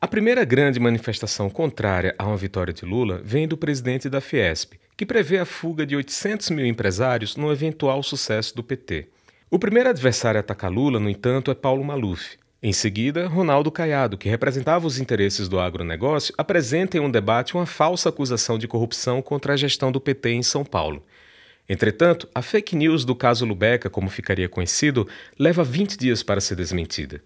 A 0.00 0.08
primeira 0.08 0.44
grande 0.44 0.80
manifestação 0.80 1.50
contrária 1.50 2.14
a 2.18 2.26
uma 2.26 2.36
vitória 2.36 2.72
de 2.72 2.84
Lula 2.84 3.20
vem 3.22 3.46
do 3.46 3.56
presidente 3.56 4.08
da 4.08 4.20
Fiesp, 4.20 4.74
que 4.96 5.06
prevê 5.06 5.38
a 5.38 5.44
fuga 5.44 5.86
de 5.86 5.94
800 5.94 6.50
mil 6.50 6.66
empresários 6.66 7.36
no 7.36 7.52
eventual 7.52 8.02
sucesso 8.02 8.56
do 8.56 8.64
PT. 8.64 9.08
O 9.50 9.58
primeiro 9.58 9.90
adversário 9.90 10.38
a 10.38 10.40
atacar 10.40 10.70
Lula, 10.70 10.98
no 10.98 11.10
entanto, 11.10 11.50
é 11.50 11.54
Paulo 11.54 11.84
Maluf. 11.84 12.38
Em 12.62 12.72
seguida, 12.72 13.26
Ronaldo 13.26 13.70
Caiado, 13.70 14.18
que 14.18 14.28
representava 14.28 14.86
os 14.86 14.98
interesses 14.98 15.48
do 15.48 15.58
agronegócio, 15.58 16.34
apresenta 16.36 16.96
em 16.96 17.00
um 17.00 17.10
debate 17.10 17.54
uma 17.54 17.64
falsa 17.64 18.08
acusação 18.10 18.58
de 18.58 18.68
corrupção 18.68 19.22
contra 19.22 19.54
a 19.54 19.56
gestão 19.56 19.90
do 19.90 20.00
PT 20.00 20.30
em 20.30 20.42
São 20.42 20.64
Paulo. 20.64 21.02
Entretanto, 21.72 22.28
a 22.34 22.42
fake 22.42 22.74
news 22.74 23.04
do 23.04 23.14
caso 23.14 23.46
Lubeca, 23.46 23.88
como 23.88 24.10
ficaria 24.10 24.48
conhecido, 24.48 25.06
leva 25.38 25.62
20 25.62 25.96
dias 25.96 26.20
para 26.20 26.40
ser 26.40 26.56
desmentida. 26.56 27.22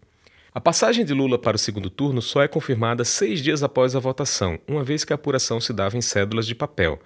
A 0.52 0.61
passagem 0.61 1.02
de 1.02 1.14
Lula 1.14 1.38
para 1.38 1.57
o 1.57 1.59
segundo 1.59 1.88
turno 1.88 2.20
só 2.20 2.42
é 2.42 2.46
confirmada 2.46 3.07
seis 3.07 3.40
dias 3.40 3.62
após 3.62 3.96
a 3.96 3.98
votação, 3.98 4.59
uma 4.68 4.85
vez 4.85 5.02
que 5.02 5.14
a 5.14 5.16
apuração 5.16 5.62
se 5.62 5.72
dava 5.72 5.96
em 5.96 6.02
cédulas 6.02 6.46
de 6.46 6.54
papel. 6.54 7.00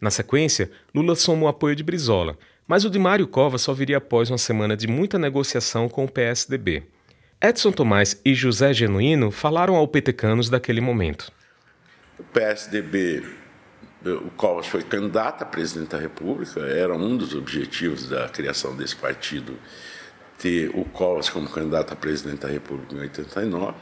Na 0.00 0.10
sequência, 0.10 0.68
Lula 0.92 1.14
soma 1.14 1.44
o 1.44 1.48
apoio 1.48 1.76
de 1.76 1.84
Brizola, 1.84 2.36
mas 2.66 2.84
o 2.84 2.90
de 2.90 2.98
Mário 2.98 3.28
Covas 3.28 3.62
só 3.62 3.72
viria 3.72 3.98
após 3.98 4.28
uma 4.28 4.36
semana 4.36 4.76
de 4.76 4.88
muita 4.88 5.16
negociação 5.16 5.88
com 5.88 6.04
o 6.06 6.10
PSDB. 6.10 6.82
Edson 7.40 7.70
Tomás 7.70 8.20
e 8.24 8.34
José 8.34 8.74
Genuíno 8.74 9.30
falaram 9.30 9.76
ao 9.76 9.86
petecanos 9.86 10.50
daquele 10.50 10.80
momento. 10.80 11.30
O 12.18 12.24
PSDB 12.24 13.22
o 14.04 14.30
Covas 14.30 14.66
foi 14.66 14.82
candidato 14.82 15.42
a 15.42 15.46
presidente 15.46 15.90
da 15.90 15.98
República, 15.98 16.60
era 16.60 16.94
um 16.94 17.16
dos 17.16 17.34
objetivos 17.34 18.08
da 18.08 18.28
criação 18.28 18.74
desse 18.74 18.96
partido, 18.96 19.58
ter 20.38 20.70
o 20.74 20.84
Covas 20.86 21.28
como 21.28 21.48
candidato 21.48 21.92
a 21.92 21.96
presidente 21.96 22.40
da 22.40 22.48
República 22.48 22.94
em 22.94 23.00
89. 23.00 23.74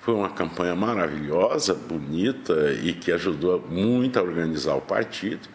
Foi 0.00 0.14
uma 0.14 0.30
campanha 0.30 0.76
maravilhosa, 0.76 1.74
bonita 1.74 2.72
e 2.72 2.92
que 2.92 3.10
ajudou 3.10 3.60
muito 3.60 4.18
a 4.18 4.22
organizar 4.22 4.76
o 4.76 4.80
partido. 4.80 5.48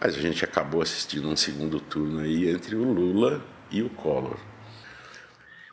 Mas 0.00 0.16
a 0.16 0.20
gente 0.20 0.44
acabou 0.44 0.80
assistindo 0.80 1.28
um 1.28 1.36
segundo 1.36 1.78
turno 1.78 2.20
aí 2.20 2.48
entre 2.48 2.74
o 2.74 2.82
Lula 2.82 3.42
e 3.70 3.82
o 3.82 3.90
Collor. 3.90 4.38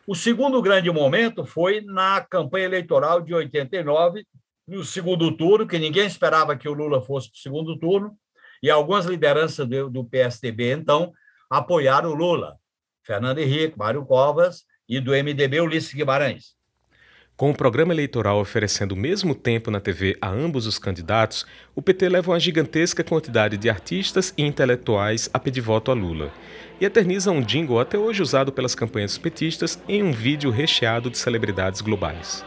O 0.05 0.13
segundo 0.13 0.61
grande 0.61 0.91
momento 0.91 1.45
foi 1.45 1.81
na 1.81 2.21
campanha 2.21 2.65
eleitoral 2.65 3.21
de 3.21 3.33
89, 3.33 4.25
no 4.67 4.83
segundo 4.83 5.31
turno, 5.35 5.67
que 5.67 5.77
ninguém 5.77 6.05
esperava 6.05 6.55
que 6.55 6.67
o 6.67 6.73
Lula 6.73 7.01
fosse 7.01 7.29
para 7.29 7.37
o 7.37 7.39
segundo 7.39 7.77
turno, 7.77 8.17
e 8.61 8.69
algumas 8.69 9.05
lideranças 9.05 9.67
do, 9.67 9.89
do 9.89 10.03
PSDB, 10.03 10.71
então, 10.71 11.13
apoiaram 11.49 12.11
o 12.11 12.15
Lula. 12.15 12.57
Fernando 13.03 13.39
Henrique, 13.39 13.77
Mário 13.77 14.03
Covas 14.05 14.65
e 14.89 14.99
do 14.99 15.11
MDB, 15.11 15.61
Ulisses 15.61 15.93
Guimarães. 15.93 16.55
Com 17.37 17.51
o 17.51 17.55
programa 17.55 17.93
eleitoral 17.93 18.39
oferecendo 18.39 18.93
o 18.93 18.97
mesmo 18.97 19.35
tempo 19.35 19.69
na 19.69 19.81
TV 19.81 20.17
a 20.21 20.29
ambos 20.29 20.65
os 20.65 20.79
candidatos, 20.79 21.45
o 21.75 21.81
PT 21.81 22.07
leva 22.07 22.31
uma 22.31 22.39
gigantesca 22.39 23.03
quantidade 23.03 23.57
de 23.57 23.69
artistas 23.69 24.33
e 24.37 24.43
intelectuais 24.43 25.29
a 25.33 25.37
pedir 25.37 25.59
voto 25.59 25.91
a 25.91 25.93
Lula. 25.93 26.31
E 26.79 26.85
eterniza 26.85 27.31
um 27.31 27.41
jingle 27.41 27.79
até 27.79 27.97
hoje 27.97 28.21
usado 28.21 28.53
pelas 28.53 28.73
campanhas 28.73 29.17
petistas 29.17 29.77
em 29.85 30.01
um 30.01 30.13
vídeo 30.13 30.49
recheado 30.49 31.09
de 31.09 31.17
celebridades 31.17 31.81
globais. 31.81 32.43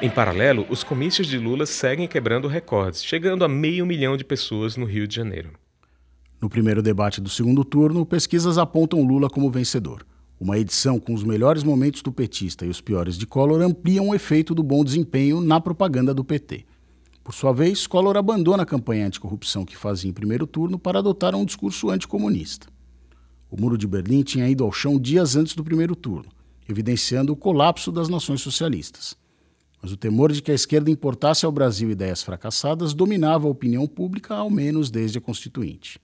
Em 0.00 0.08
paralelo, 0.08 0.64
os 0.70 0.84
comícios 0.84 1.26
de 1.26 1.36
Lula 1.38 1.66
seguem 1.66 2.06
quebrando 2.06 2.46
recordes, 2.46 3.04
chegando 3.04 3.44
a 3.44 3.48
meio 3.48 3.84
milhão 3.84 4.16
de 4.16 4.22
pessoas 4.22 4.76
no 4.76 4.86
Rio 4.86 5.08
de 5.08 5.16
Janeiro. 5.16 5.50
No 6.40 6.48
primeiro 6.48 6.80
debate 6.80 7.20
do 7.20 7.28
segundo 7.28 7.64
turno, 7.64 8.06
pesquisas 8.06 8.58
apontam 8.58 9.04
Lula 9.04 9.28
como 9.28 9.50
vencedor. 9.50 10.06
Uma 10.38 10.56
edição 10.56 11.00
com 11.00 11.12
os 11.12 11.24
melhores 11.24 11.64
momentos 11.64 12.00
do 12.00 12.12
petista 12.12 12.64
e 12.64 12.68
os 12.68 12.80
piores 12.80 13.18
de 13.18 13.26
Collor 13.26 13.60
ampliam 13.60 14.10
o 14.10 14.14
efeito 14.14 14.54
do 14.54 14.62
bom 14.62 14.84
desempenho 14.84 15.40
na 15.40 15.60
propaganda 15.60 16.14
do 16.14 16.22
PT. 16.22 16.64
Por 17.24 17.34
sua 17.34 17.52
vez, 17.52 17.84
Collor 17.84 18.16
abandona 18.16 18.62
a 18.62 18.66
campanha 18.66 19.04
anticorrupção 19.04 19.64
que 19.64 19.76
fazia 19.76 20.08
em 20.08 20.14
primeiro 20.14 20.46
turno 20.46 20.78
para 20.78 21.00
adotar 21.00 21.34
um 21.34 21.44
discurso 21.44 21.90
anticomunista. 21.90 22.68
O 23.50 23.60
Muro 23.60 23.76
de 23.76 23.88
Berlim 23.88 24.22
tinha 24.22 24.48
ido 24.48 24.62
ao 24.62 24.70
chão 24.70 24.96
dias 24.96 25.34
antes 25.34 25.56
do 25.56 25.64
primeiro 25.64 25.96
turno, 25.96 26.28
evidenciando 26.68 27.32
o 27.32 27.36
colapso 27.36 27.90
das 27.90 28.08
nações 28.08 28.40
socialistas 28.40 29.16
mas 29.80 29.92
o 29.92 29.96
temor 29.96 30.32
de 30.32 30.42
que 30.42 30.50
a 30.50 30.54
esquerda 30.54 30.90
importasse 30.90 31.46
ao 31.46 31.52
Brasil 31.52 31.90
ideias 31.90 32.22
fracassadas 32.22 32.92
dominava 32.92 33.46
a 33.46 33.50
opinião 33.50 33.86
pública, 33.86 34.34
ao 34.34 34.50
menos 34.50 34.90
desde 34.90 35.18
a 35.18 35.20
Constituinte. 35.20 36.00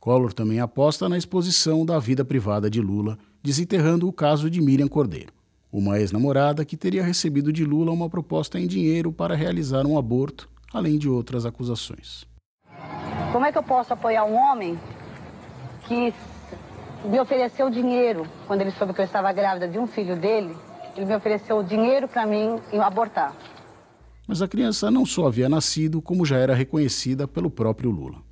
Collor 0.00 0.32
também 0.32 0.60
aposta 0.60 1.08
na 1.08 1.16
exposição 1.16 1.84
da 1.84 1.98
vida 1.98 2.24
privada 2.24 2.68
de 2.68 2.80
Lula, 2.80 3.18
desenterrando 3.42 4.08
o 4.08 4.12
caso 4.12 4.50
de 4.50 4.60
Miriam 4.60 4.88
Cordeiro, 4.88 5.32
uma 5.72 5.98
ex-namorada 5.98 6.64
que 6.64 6.76
teria 6.76 7.02
recebido 7.02 7.52
de 7.52 7.64
Lula 7.64 7.92
uma 7.92 8.08
proposta 8.08 8.58
em 8.58 8.66
dinheiro 8.66 9.12
para 9.12 9.34
realizar 9.34 9.86
um 9.86 9.98
aborto, 9.98 10.48
além 10.72 10.98
de 10.98 11.08
outras 11.08 11.46
acusações. 11.46 12.26
Como 13.32 13.44
é 13.44 13.52
que 13.52 13.58
eu 13.58 13.62
posso 13.62 13.92
apoiar 13.92 14.24
um 14.24 14.34
homem 14.34 14.78
que 15.86 16.12
me 17.04 17.20
ofereceu 17.20 17.68
dinheiro 17.68 18.26
quando 18.46 18.62
ele 18.62 18.70
soube 18.72 18.94
que 18.94 19.00
eu 19.00 19.04
estava 19.04 19.32
grávida 19.32 19.68
de 19.68 19.78
um 19.78 19.86
filho 19.86 20.16
dele 20.16 20.54
ele 20.96 21.06
me 21.06 21.16
ofereceu 21.16 21.62
dinheiro 21.62 22.08
para 22.08 22.26
mim 22.26 22.60
abortar. 22.82 23.34
Mas 24.26 24.40
a 24.40 24.48
criança 24.48 24.90
não 24.90 25.04
só 25.04 25.26
havia 25.26 25.48
nascido, 25.48 26.00
como 26.00 26.24
já 26.24 26.36
era 26.36 26.54
reconhecida 26.54 27.28
pelo 27.28 27.50
próprio 27.50 27.90
Lula. 27.90 28.22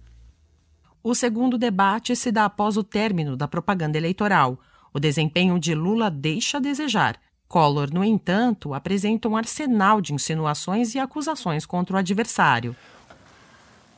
O 1.02 1.14
segundo 1.14 1.58
debate 1.58 2.14
se 2.14 2.30
dá 2.30 2.44
após 2.44 2.76
o 2.76 2.84
término 2.84 3.36
da 3.36 3.48
propaganda 3.48 3.98
eleitoral. 3.98 4.58
O 4.94 5.00
desempenho 5.00 5.58
de 5.58 5.74
Lula 5.74 6.10
deixa 6.10 6.58
a 6.58 6.60
desejar. 6.60 7.18
Collor, 7.48 7.92
no 7.92 8.02
entanto, 8.02 8.72
apresenta 8.72 9.28
um 9.28 9.36
arsenal 9.36 10.00
de 10.00 10.14
insinuações 10.14 10.94
e 10.94 10.98
acusações 10.98 11.66
contra 11.66 11.96
o 11.96 11.98
adversário. 11.98 12.74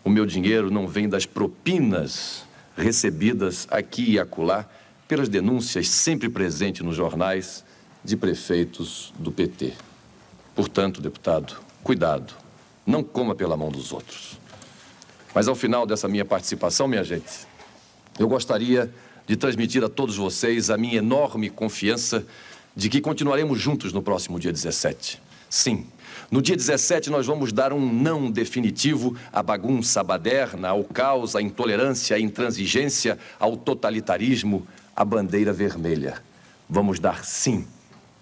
O 0.03 0.11
meu 0.11 0.27
dinheiro 0.27 0.71
não 0.71 0.89
vem 0.89 1.09
das 1.09 1.25
propinas 1.25 2.45
recebidas 2.77 3.69
aqui 3.71 4.13
e 4.13 4.19
acolá 4.19 4.67
pelas 5.07 5.29
denúncias 5.29 5.89
sempre 5.89 6.29
presentes 6.29 6.85
nos 6.85 6.97
jornais 6.97 7.65
de 8.05 8.17
prefeitos 8.17 9.13
do 9.19 9.33
PT. 9.33 9.73
Portanto, 10.55 11.01
deputado, 11.01 11.57
cuidado, 11.83 12.35
não 12.87 13.03
coma 13.03 13.35
pela 13.35 13.57
mão 13.57 13.71
dos 13.71 13.93
outros. 13.93 14.39
Mas 15.35 15.49
ao 15.49 15.55
final 15.55 15.87
dessa 15.87 16.07
minha 16.07 16.25
participação, 16.25 16.87
minha 16.87 17.03
gente, 17.03 17.47
eu 18.19 18.29
gostaria 18.29 18.93
de 19.27 19.37
transmitir 19.37 19.83
a 19.83 19.89
todos 19.89 20.17
vocês 20.17 20.71
a 20.71 20.77
minha 20.77 20.99
enorme 20.99 21.49
confiança 21.49 22.25
de 22.77 22.89
que 22.89 23.01
continuaremos 23.01 23.59
juntos 23.59 23.93
no 23.93 24.03
próximo 24.03 24.39
dia 24.39 24.53
17. 24.53 25.21
Sim, 25.49 25.87
No 26.31 26.43
dia 26.43 26.57
17, 26.57 27.11
nós 27.11 27.27
vamos 27.27 27.53
dar 27.53 27.73
um 27.73 27.93
não 27.93 28.31
definitivo 28.31 29.17
à 29.33 29.43
bagunça 29.43 30.03
baderna, 30.03 30.71
ao 30.71 30.83
caos, 30.83 31.37
à 31.37 31.43
intolerância, 31.43 32.17
à 32.17 32.21
intransigência, 32.21 33.19
ao 33.39 33.57
totalitarismo, 33.57 34.67
à 34.97 35.05
bandeira 35.05 35.53
vermelha. 35.53 36.23
Vamos 36.69 36.99
dar 36.99 37.25
sim 37.25 37.67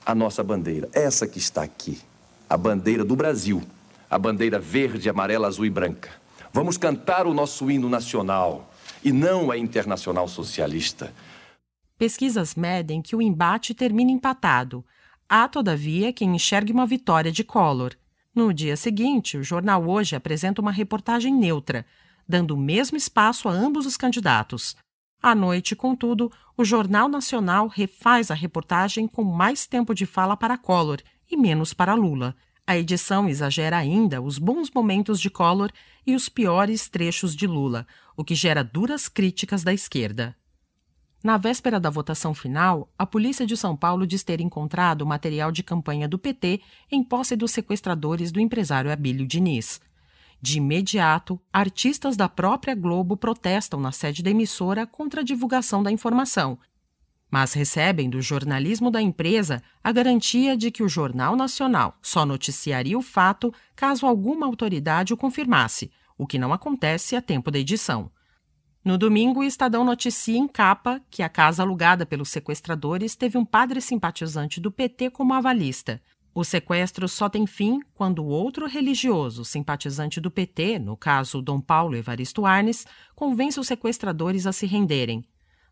à 0.05 0.14
nossa 0.14 0.42
bandeira, 0.42 0.88
essa 0.92 1.26
que 1.26 1.38
está 1.38 1.62
aqui, 1.62 2.00
a 2.48 2.57
bandeira 2.57 3.05
do 3.05 3.16
Brasil, 3.16 3.62
a 4.11 4.18
bandeira 4.18 4.59
verde, 4.59 5.09
amarela, 5.09 5.48
azul 5.48 5.64
e 5.64 5.70
branca. 5.70 6.11
Vamos 6.53 6.76
cantar 6.76 7.26
o 7.26 7.32
nosso 7.32 7.70
hino 7.70 7.88
nacional 7.88 8.70
e 9.03 9.11
não 9.12 9.50
a 9.50 9.57
internacional 9.57 10.28
socialista. 10.28 11.12
Pesquisas 11.96 12.55
medem 12.55 13.00
que 13.00 13.16
o 13.16 13.22
embate 13.22 13.74
termina 13.74 14.11
empatado. 14.11 14.84
Há, 15.28 15.48
todavia, 15.48 16.12
quem 16.12 16.34
enxergue 16.34 16.72
uma 16.72 16.86
vitória 16.86 17.32
de 17.32 17.42
Collor. 17.42 17.92
No 18.34 18.53
dia 18.53 18.76
seguinte, 18.76 19.36
o 19.36 19.44
jornal 19.44 19.86
Hoje 19.88 20.16
apresenta 20.16 20.61
uma 20.61 20.72
reportagem 20.72 21.34
neutra, 21.34 21.86
dando 22.28 22.55
o 22.55 22.59
mesmo 22.59 22.96
espaço 22.96 23.48
a 23.48 23.53
ambos 23.53 23.86
os 23.86 23.96
candidatos. 23.96 24.76
À 25.22 25.36
noite, 25.36 25.76
contudo, 25.76 26.32
o 26.56 26.64
Jornal 26.64 27.08
Nacional 27.08 27.68
refaz 27.68 28.28
a 28.30 28.34
reportagem 28.34 29.06
com 29.06 29.22
mais 29.22 29.66
tempo 29.66 29.94
de 29.94 30.04
fala 30.04 30.36
para 30.36 30.58
Collor 30.58 30.98
e 31.30 31.36
menos 31.36 31.72
para 31.72 31.94
Lula. 31.94 32.34
A 32.66 32.76
edição 32.76 33.28
exagera 33.28 33.76
ainda 33.76 34.20
os 34.20 34.36
bons 34.36 34.68
momentos 34.72 35.20
de 35.20 35.30
Collor 35.30 35.70
e 36.04 36.16
os 36.16 36.28
piores 36.28 36.88
trechos 36.88 37.36
de 37.36 37.46
Lula, 37.46 37.86
o 38.16 38.24
que 38.24 38.34
gera 38.34 38.64
duras 38.64 39.08
críticas 39.08 39.62
da 39.62 39.72
esquerda. 39.72 40.34
Na 41.22 41.36
véspera 41.36 41.78
da 41.78 41.88
votação 41.88 42.34
final, 42.34 42.92
a 42.98 43.06
polícia 43.06 43.46
de 43.46 43.56
São 43.56 43.76
Paulo 43.76 44.04
diz 44.04 44.24
ter 44.24 44.40
encontrado 44.40 45.06
material 45.06 45.52
de 45.52 45.62
campanha 45.62 46.08
do 46.08 46.18
PT 46.18 46.60
em 46.90 47.04
posse 47.04 47.36
dos 47.36 47.52
sequestradores 47.52 48.32
do 48.32 48.40
empresário 48.40 48.90
Abílio 48.90 49.24
Diniz. 49.24 49.80
De 50.43 50.59
imediato, 50.59 51.40
artistas 51.53 52.16
da 52.16 52.28
própria 52.28 52.74
Globo 52.74 53.16
protestam 53.16 53.78
na 53.78 53.93
sede 53.93 54.24
da 54.24 54.30
emissora 54.30 54.84
contra 54.84 55.20
a 55.20 55.24
divulgação 55.24 55.84
da 55.84 55.93
informação, 55.93 56.59
mas 57.30 57.53
recebem 57.53 58.11
do 58.11 58.20
jornalismo 58.20 58.90
da 58.90 59.01
empresa 59.01 59.62
a 59.82 59.93
garantia 59.93 60.57
de 60.57 60.72
que 60.72 60.82
o 60.82 60.88
Jornal 60.88 61.36
Nacional 61.36 61.97
só 62.03 62.26
noticiaria 62.26 62.99
o 62.99 63.03
fato 63.03 63.55
caso 63.76 64.05
alguma 64.05 64.45
autoridade 64.45 65.14
o 65.14 65.16
confirmasse, 65.16 65.93
o 66.18 66.26
que 66.26 66.40
não 66.40 66.53
acontece 66.53 67.14
a 67.14 67.22
tempo 67.22 67.49
da 67.49 67.61
edição. 67.61 68.11
No 68.84 68.99
domingo, 68.99 69.40
o 69.40 69.45
Estadão 69.45 69.84
noticia 69.84 70.36
em 70.36 70.49
capa 70.49 71.01
que 71.09 71.22
a 71.22 71.28
casa 71.28 71.62
alugada 71.62 72.05
pelos 72.05 72.30
sequestradores 72.30 73.14
teve 73.14 73.38
um 73.38 73.45
padre 73.45 73.80
simpatizante 73.80 74.61
do 74.61 74.72
PT 74.72 75.11
como 75.11 75.34
avalista. 75.34 76.03
O 76.35 76.45
sequestro 76.45 77.09
só 77.09 77.28
tem 77.28 77.47
fim 77.47 77.80
quando 77.95 78.24
outro 78.24 78.66
religioso, 78.66 79.45
simpatizante 79.45 80.20
do 80.20 80.30
PT, 80.30 80.78
no 80.78 80.97
caso 80.97 81.43
Dom 81.43 81.61
Paulo 81.61 81.95
Evaristo 81.95 82.47
Arnes, 82.47 82.87
convence 83.14 83.61
os 83.61 83.66
sequestradores 83.66 84.47
a 84.47 84.53
se 84.53 84.66
renderem. 84.66 85.22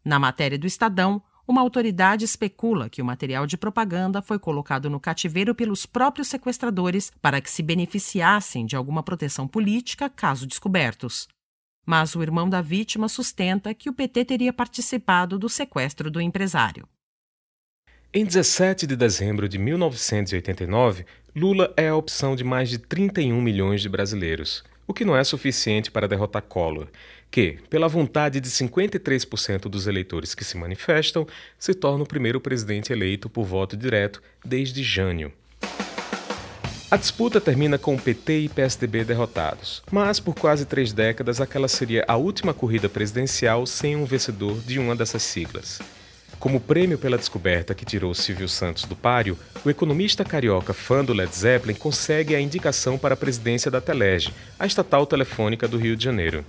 Na 0.05 0.19
matéria 0.19 0.59
do 0.59 0.67
Estadão, 0.67 1.23
uma 1.49 1.61
autoridade 1.61 2.25
especula 2.25 2.91
que 2.91 3.01
o 3.01 3.05
material 3.05 3.47
de 3.47 3.57
propaganda 3.57 4.21
foi 4.23 4.39
colocado 4.39 4.91
no 4.91 5.01
cativeiro 5.01 5.55
pelos 5.55 5.87
próprios 5.87 6.29
sequestradores 6.29 7.11
para 7.21 7.41
que 7.41 7.51
se 7.51 7.63
beneficiassem 7.63 8.67
de 8.67 8.77
alguma 8.77 9.03
proteção 9.03 9.49
política 9.49 10.09
caso 10.09 10.47
descobertos 10.47 11.27
mas 11.91 12.15
o 12.15 12.23
irmão 12.23 12.49
da 12.49 12.61
vítima 12.61 13.09
sustenta 13.09 13.75
que 13.75 13.89
o 13.89 13.93
PT 13.93 14.25
teria 14.25 14.53
participado 14.53 15.37
do 15.37 15.49
sequestro 15.49 16.09
do 16.09 16.21
empresário. 16.21 16.89
Em 18.13 18.25
17 18.25 18.89
de 18.89 18.97
dezembro 18.97 19.49
de 19.49 19.57
1989, 19.57 21.07
Lula 21.37 21.73
é 21.77 21.91
a 21.91 21.95
opção 21.95 22.35
de 22.35 22.43
mais 22.43 22.69
de 22.69 22.77
31 22.77 23.41
milhões 23.41 23.81
de 23.81 23.89
brasileiros, 23.89 24.65
o 24.85 24.93
que 24.93 25.05
não 25.05 25.17
é 25.17 25.23
suficiente 25.23 25.93
para 25.93 26.09
derrotar 26.09 26.43
Collor, 26.43 26.89
que, 27.31 27.59
pela 27.71 27.87
vontade 27.87 28.41
de 28.41 28.51
53% 28.51 29.69
dos 29.69 29.87
eleitores 29.87 30.35
que 30.35 30.43
se 30.43 30.57
manifestam, 30.57 31.25
se 31.57 31.73
torna 31.73 32.03
o 32.03 32.07
primeiro 32.07 32.41
presidente 32.41 32.93
eleito 32.93 33.31
por 33.31 33.45
voto 33.45 33.77
direto 33.77 34.21
desde 34.45 34.83
Jânio. 34.83 35.33
A 36.91 36.97
disputa 36.97 37.41
termina 37.41 37.79
com 37.79 37.95
o 37.95 38.01
PT 38.01 38.41
e 38.41 38.49
PSDB 38.49 39.05
derrotados, 39.05 39.85
mas 39.89 40.19
por 40.19 40.35
quase 40.35 40.67
três 40.67 40.93
décadas 40.93 41.41
aquela 41.41 41.69
seria 41.69 42.05
a 42.09 42.17
última 42.17 42.53
corrida 42.53 42.89
presidencial 42.89 43.65
sem 43.67 43.95
um 43.95 44.05
vencedor 44.05 44.59
de 44.63 44.81
uma 44.81 44.97
dessas 44.97 45.23
siglas. 45.23 45.79
Como 46.41 46.59
prêmio 46.59 46.97
pela 46.97 47.18
descoberta 47.18 47.74
que 47.74 47.84
tirou 47.84 48.14
Silvio 48.14 48.49
Santos 48.49 48.84
do 48.84 48.97
páreo, 48.97 49.38
o 49.62 49.68
economista 49.68 50.24
carioca 50.24 50.72
fã 50.72 51.05
do 51.05 51.12
Led 51.12 51.30
Zeppelin 51.36 51.74
consegue 51.74 52.34
a 52.34 52.41
indicação 52.41 52.97
para 52.97 53.12
a 53.12 53.16
presidência 53.16 53.70
da 53.70 53.78
Telege, 53.78 54.32
a 54.59 54.64
estatal 54.64 55.05
telefônica 55.05 55.68
do 55.68 55.76
Rio 55.76 55.95
de 55.95 56.03
Janeiro. 56.03 56.43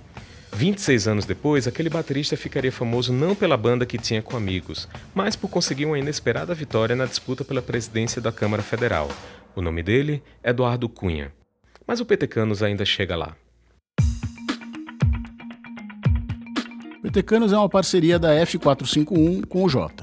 26 0.54 1.08
anos 1.08 1.26
depois, 1.26 1.66
aquele 1.66 1.90
baterista 1.90 2.38
ficaria 2.38 2.72
famoso 2.72 3.12
não 3.12 3.34
pela 3.34 3.54
banda 3.54 3.84
que 3.84 3.98
tinha 3.98 4.22
com 4.22 4.34
amigos, 4.34 4.88
mas 5.14 5.36
por 5.36 5.50
conseguir 5.50 5.84
uma 5.84 5.98
inesperada 5.98 6.54
vitória 6.54 6.96
na 6.96 7.04
disputa 7.04 7.44
pela 7.44 7.60
presidência 7.60 8.20
da 8.20 8.32
Câmara 8.32 8.62
Federal. 8.62 9.10
O 9.54 9.60
nome 9.60 9.82
dele 9.82 10.22
Eduardo 10.42 10.88
Cunha. 10.88 11.34
Mas 11.86 12.00
o 12.00 12.06
Petecanos 12.06 12.62
ainda 12.62 12.86
chega 12.86 13.14
lá. 13.14 13.36
Petecanos 17.12 17.52
é 17.52 17.58
uma 17.58 17.68
parceria 17.68 18.18
da 18.18 18.30
F451 18.36 19.46
com 19.46 19.64
o 19.64 19.68
Jota. 19.68 20.02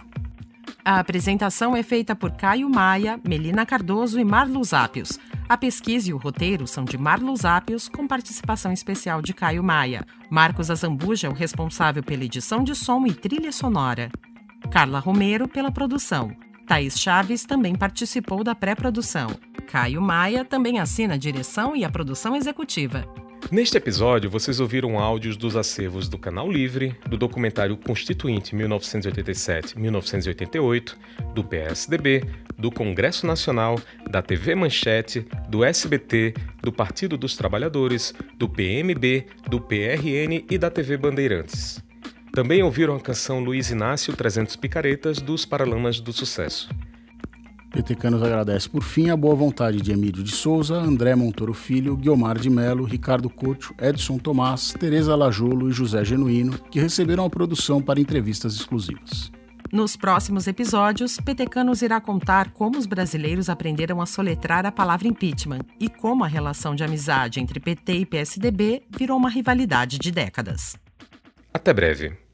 A 0.85 0.99
apresentação 0.99 1.75
é 1.75 1.81
feita 1.81 2.15
por 2.15 2.29
Caio 2.33 2.69
Maia, 2.69 3.19
Melina 3.27 3.65
Cardoso 3.65 4.19
e 4.19 4.23
Marlos 4.23 4.75
Ápios. 4.75 5.19
A 5.49 5.57
pesquisa 5.57 6.11
e 6.11 6.13
o 6.13 6.17
roteiro 6.17 6.67
são 6.67 6.85
de 6.85 6.99
Marlos 6.99 7.45
Ápios, 7.45 7.89
com 7.89 8.07
participação 8.07 8.71
especial 8.71 9.23
de 9.23 9.33
Caio 9.33 9.63
Maia. 9.63 10.05
Marcos 10.29 10.69
Azambuja 10.69 11.25
é 11.25 11.29
o 11.31 11.33
responsável 11.33 12.03
pela 12.03 12.23
edição 12.23 12.63
de 12.63 12.75
som 12.75 13.03
e 13.07 13.13
trilha 13.13 13.51
sonora. 13.51 14.11
Carla 14.69 14.99
Romero 14.99 15.47
pela 15.47 15.71
produção. 15.71 16.31
Thaís 16.67 16.99
Chaves 16.99 17.43
também 17.43 17.73
participou 17.73 18.43
da 18.43 18.53
pré-produção. 18.53 19.29
Caio 19.67 19.99
Maia 19.99 20.45
também 20.45 20.79
assina 20.79 21.15
a 21.15 21.17
direção 21.17 21.75
e 21.75 21.83
a 21.83 21.89
produção 21.89 22.35
executiva. 22.35 23.03
Neste 23.51 23.77
episódio, 23.77 24.29
vocês 24.29 24.59
ouviram 24.59 24.99
áudios 24.99 25.35
dos 25.35 25.55
acervos 25.55 26.07
do 26.07 26.19
Canal 26.19 26.51
Livre, 26.51 26.95
do 27.07 27.17
documentário 27.17 27.75
Constituinte 27.75 28.55
1987-1988, 28.55 30.95
do 31.33 31.43
PSDB, 31.43 32.23
do 32.55 32.69
Congresso 32.69 33.25
Nacional, 33.25 33.81
da 34.07 34.21
TV 34.21 34.53
Manchete, 34.53 35.25
do 35.49 35.63
SBT, 35.63 36.35
do 36.61 36.71
Partido 36.71 37.17
dos 37.17 37.35
Trabalhadores, 37.35 38.13
do 38.37 38.47
PMB, 38.47 39.25
do 39.49 39.59
PRN 39.59 40.45
e 40.47 40.59
da 40.59 40.69
TV 40.69 40.95
Bandeirantes. 40.95 41.83
Também 42.31 42.61
ouviram 42.61 42.95
a 42.95 42.99
canção 42.99 43.39
Luiz 43.39 43.71
Inácio 43.71 44.15
300 44.15 44.55
Picaretas 44.57 45.19
dos 45.19 45.43
Paralamas 45.43 45.99
do 45.99 46.13
Sucesso. 46.13 46.69
PT 47.71 48.09
nos 48.09 48.23
agradece 48.23 48.67
por 48.67 48.83
fim 48.83 49.09
a 49.09 49.15
boa 49.15 49.35
vontade 49.35 49.79
de 49.79 49.91
Emílio 49.91 50.23
de 50.23 50.31
Souza, 50.31 50.75
André 50.75 51.15
Montoro 51.15 51.53
Filho, 51.53 51.95
Guiomar 51.95 52.37
de 52.37 52.49
Melo, 52.49 52.83
Ricardo 52.83 53.29
Couto, 53.29 53.73
Edson 53.79 54.17
Tomás, 54.17 54.73
Tereza 54.73 55.15
Lajolo 55.15 55.69
e 55.69 55.71
José 55.71 56.03
Genuíno, 56.03 56.57
que 56.71 56.79
receberam 56.79 57.25
a 57.25 57.29
produção 57.29 57.81
para 57.81 57.99
entrevistas 57.99 58.55
exclusivas. 58.55 59.31
Nos 59.71 59.95
próximos 59.95 60.47
episódios, 60.47 61.17
Petecanos 61.17 61.83
irá 61.83 62.01
contar 62.01 62.51
como 62.53 62.79
os 62.79 62.87
brasileiros 62.87 63.49
aprenderam 63.49 64.01
a 64.01 64.07
soletrar 64.07 64.65
a 64.65 64.71
palavra 64.71 65.07
impeachment 65.07 65.61
e 65.79 65.87
como 65.87 66.23
a 66.23 66.27
relação 66.27 66.73
de 66.73 66.83
amizade 66.83 67.39
entre 67.39 67.59
PT 67.59 67.93
e 67.93 68.05
PSDB 68.05 68.81
virou 68.89 69.15
uma 69.15 69.29
rivalidade 69.29 69.99
de 69.99 70.11
décadas. 70.11 70.75
Até 71.53 71.71
breve. 71.71 72.28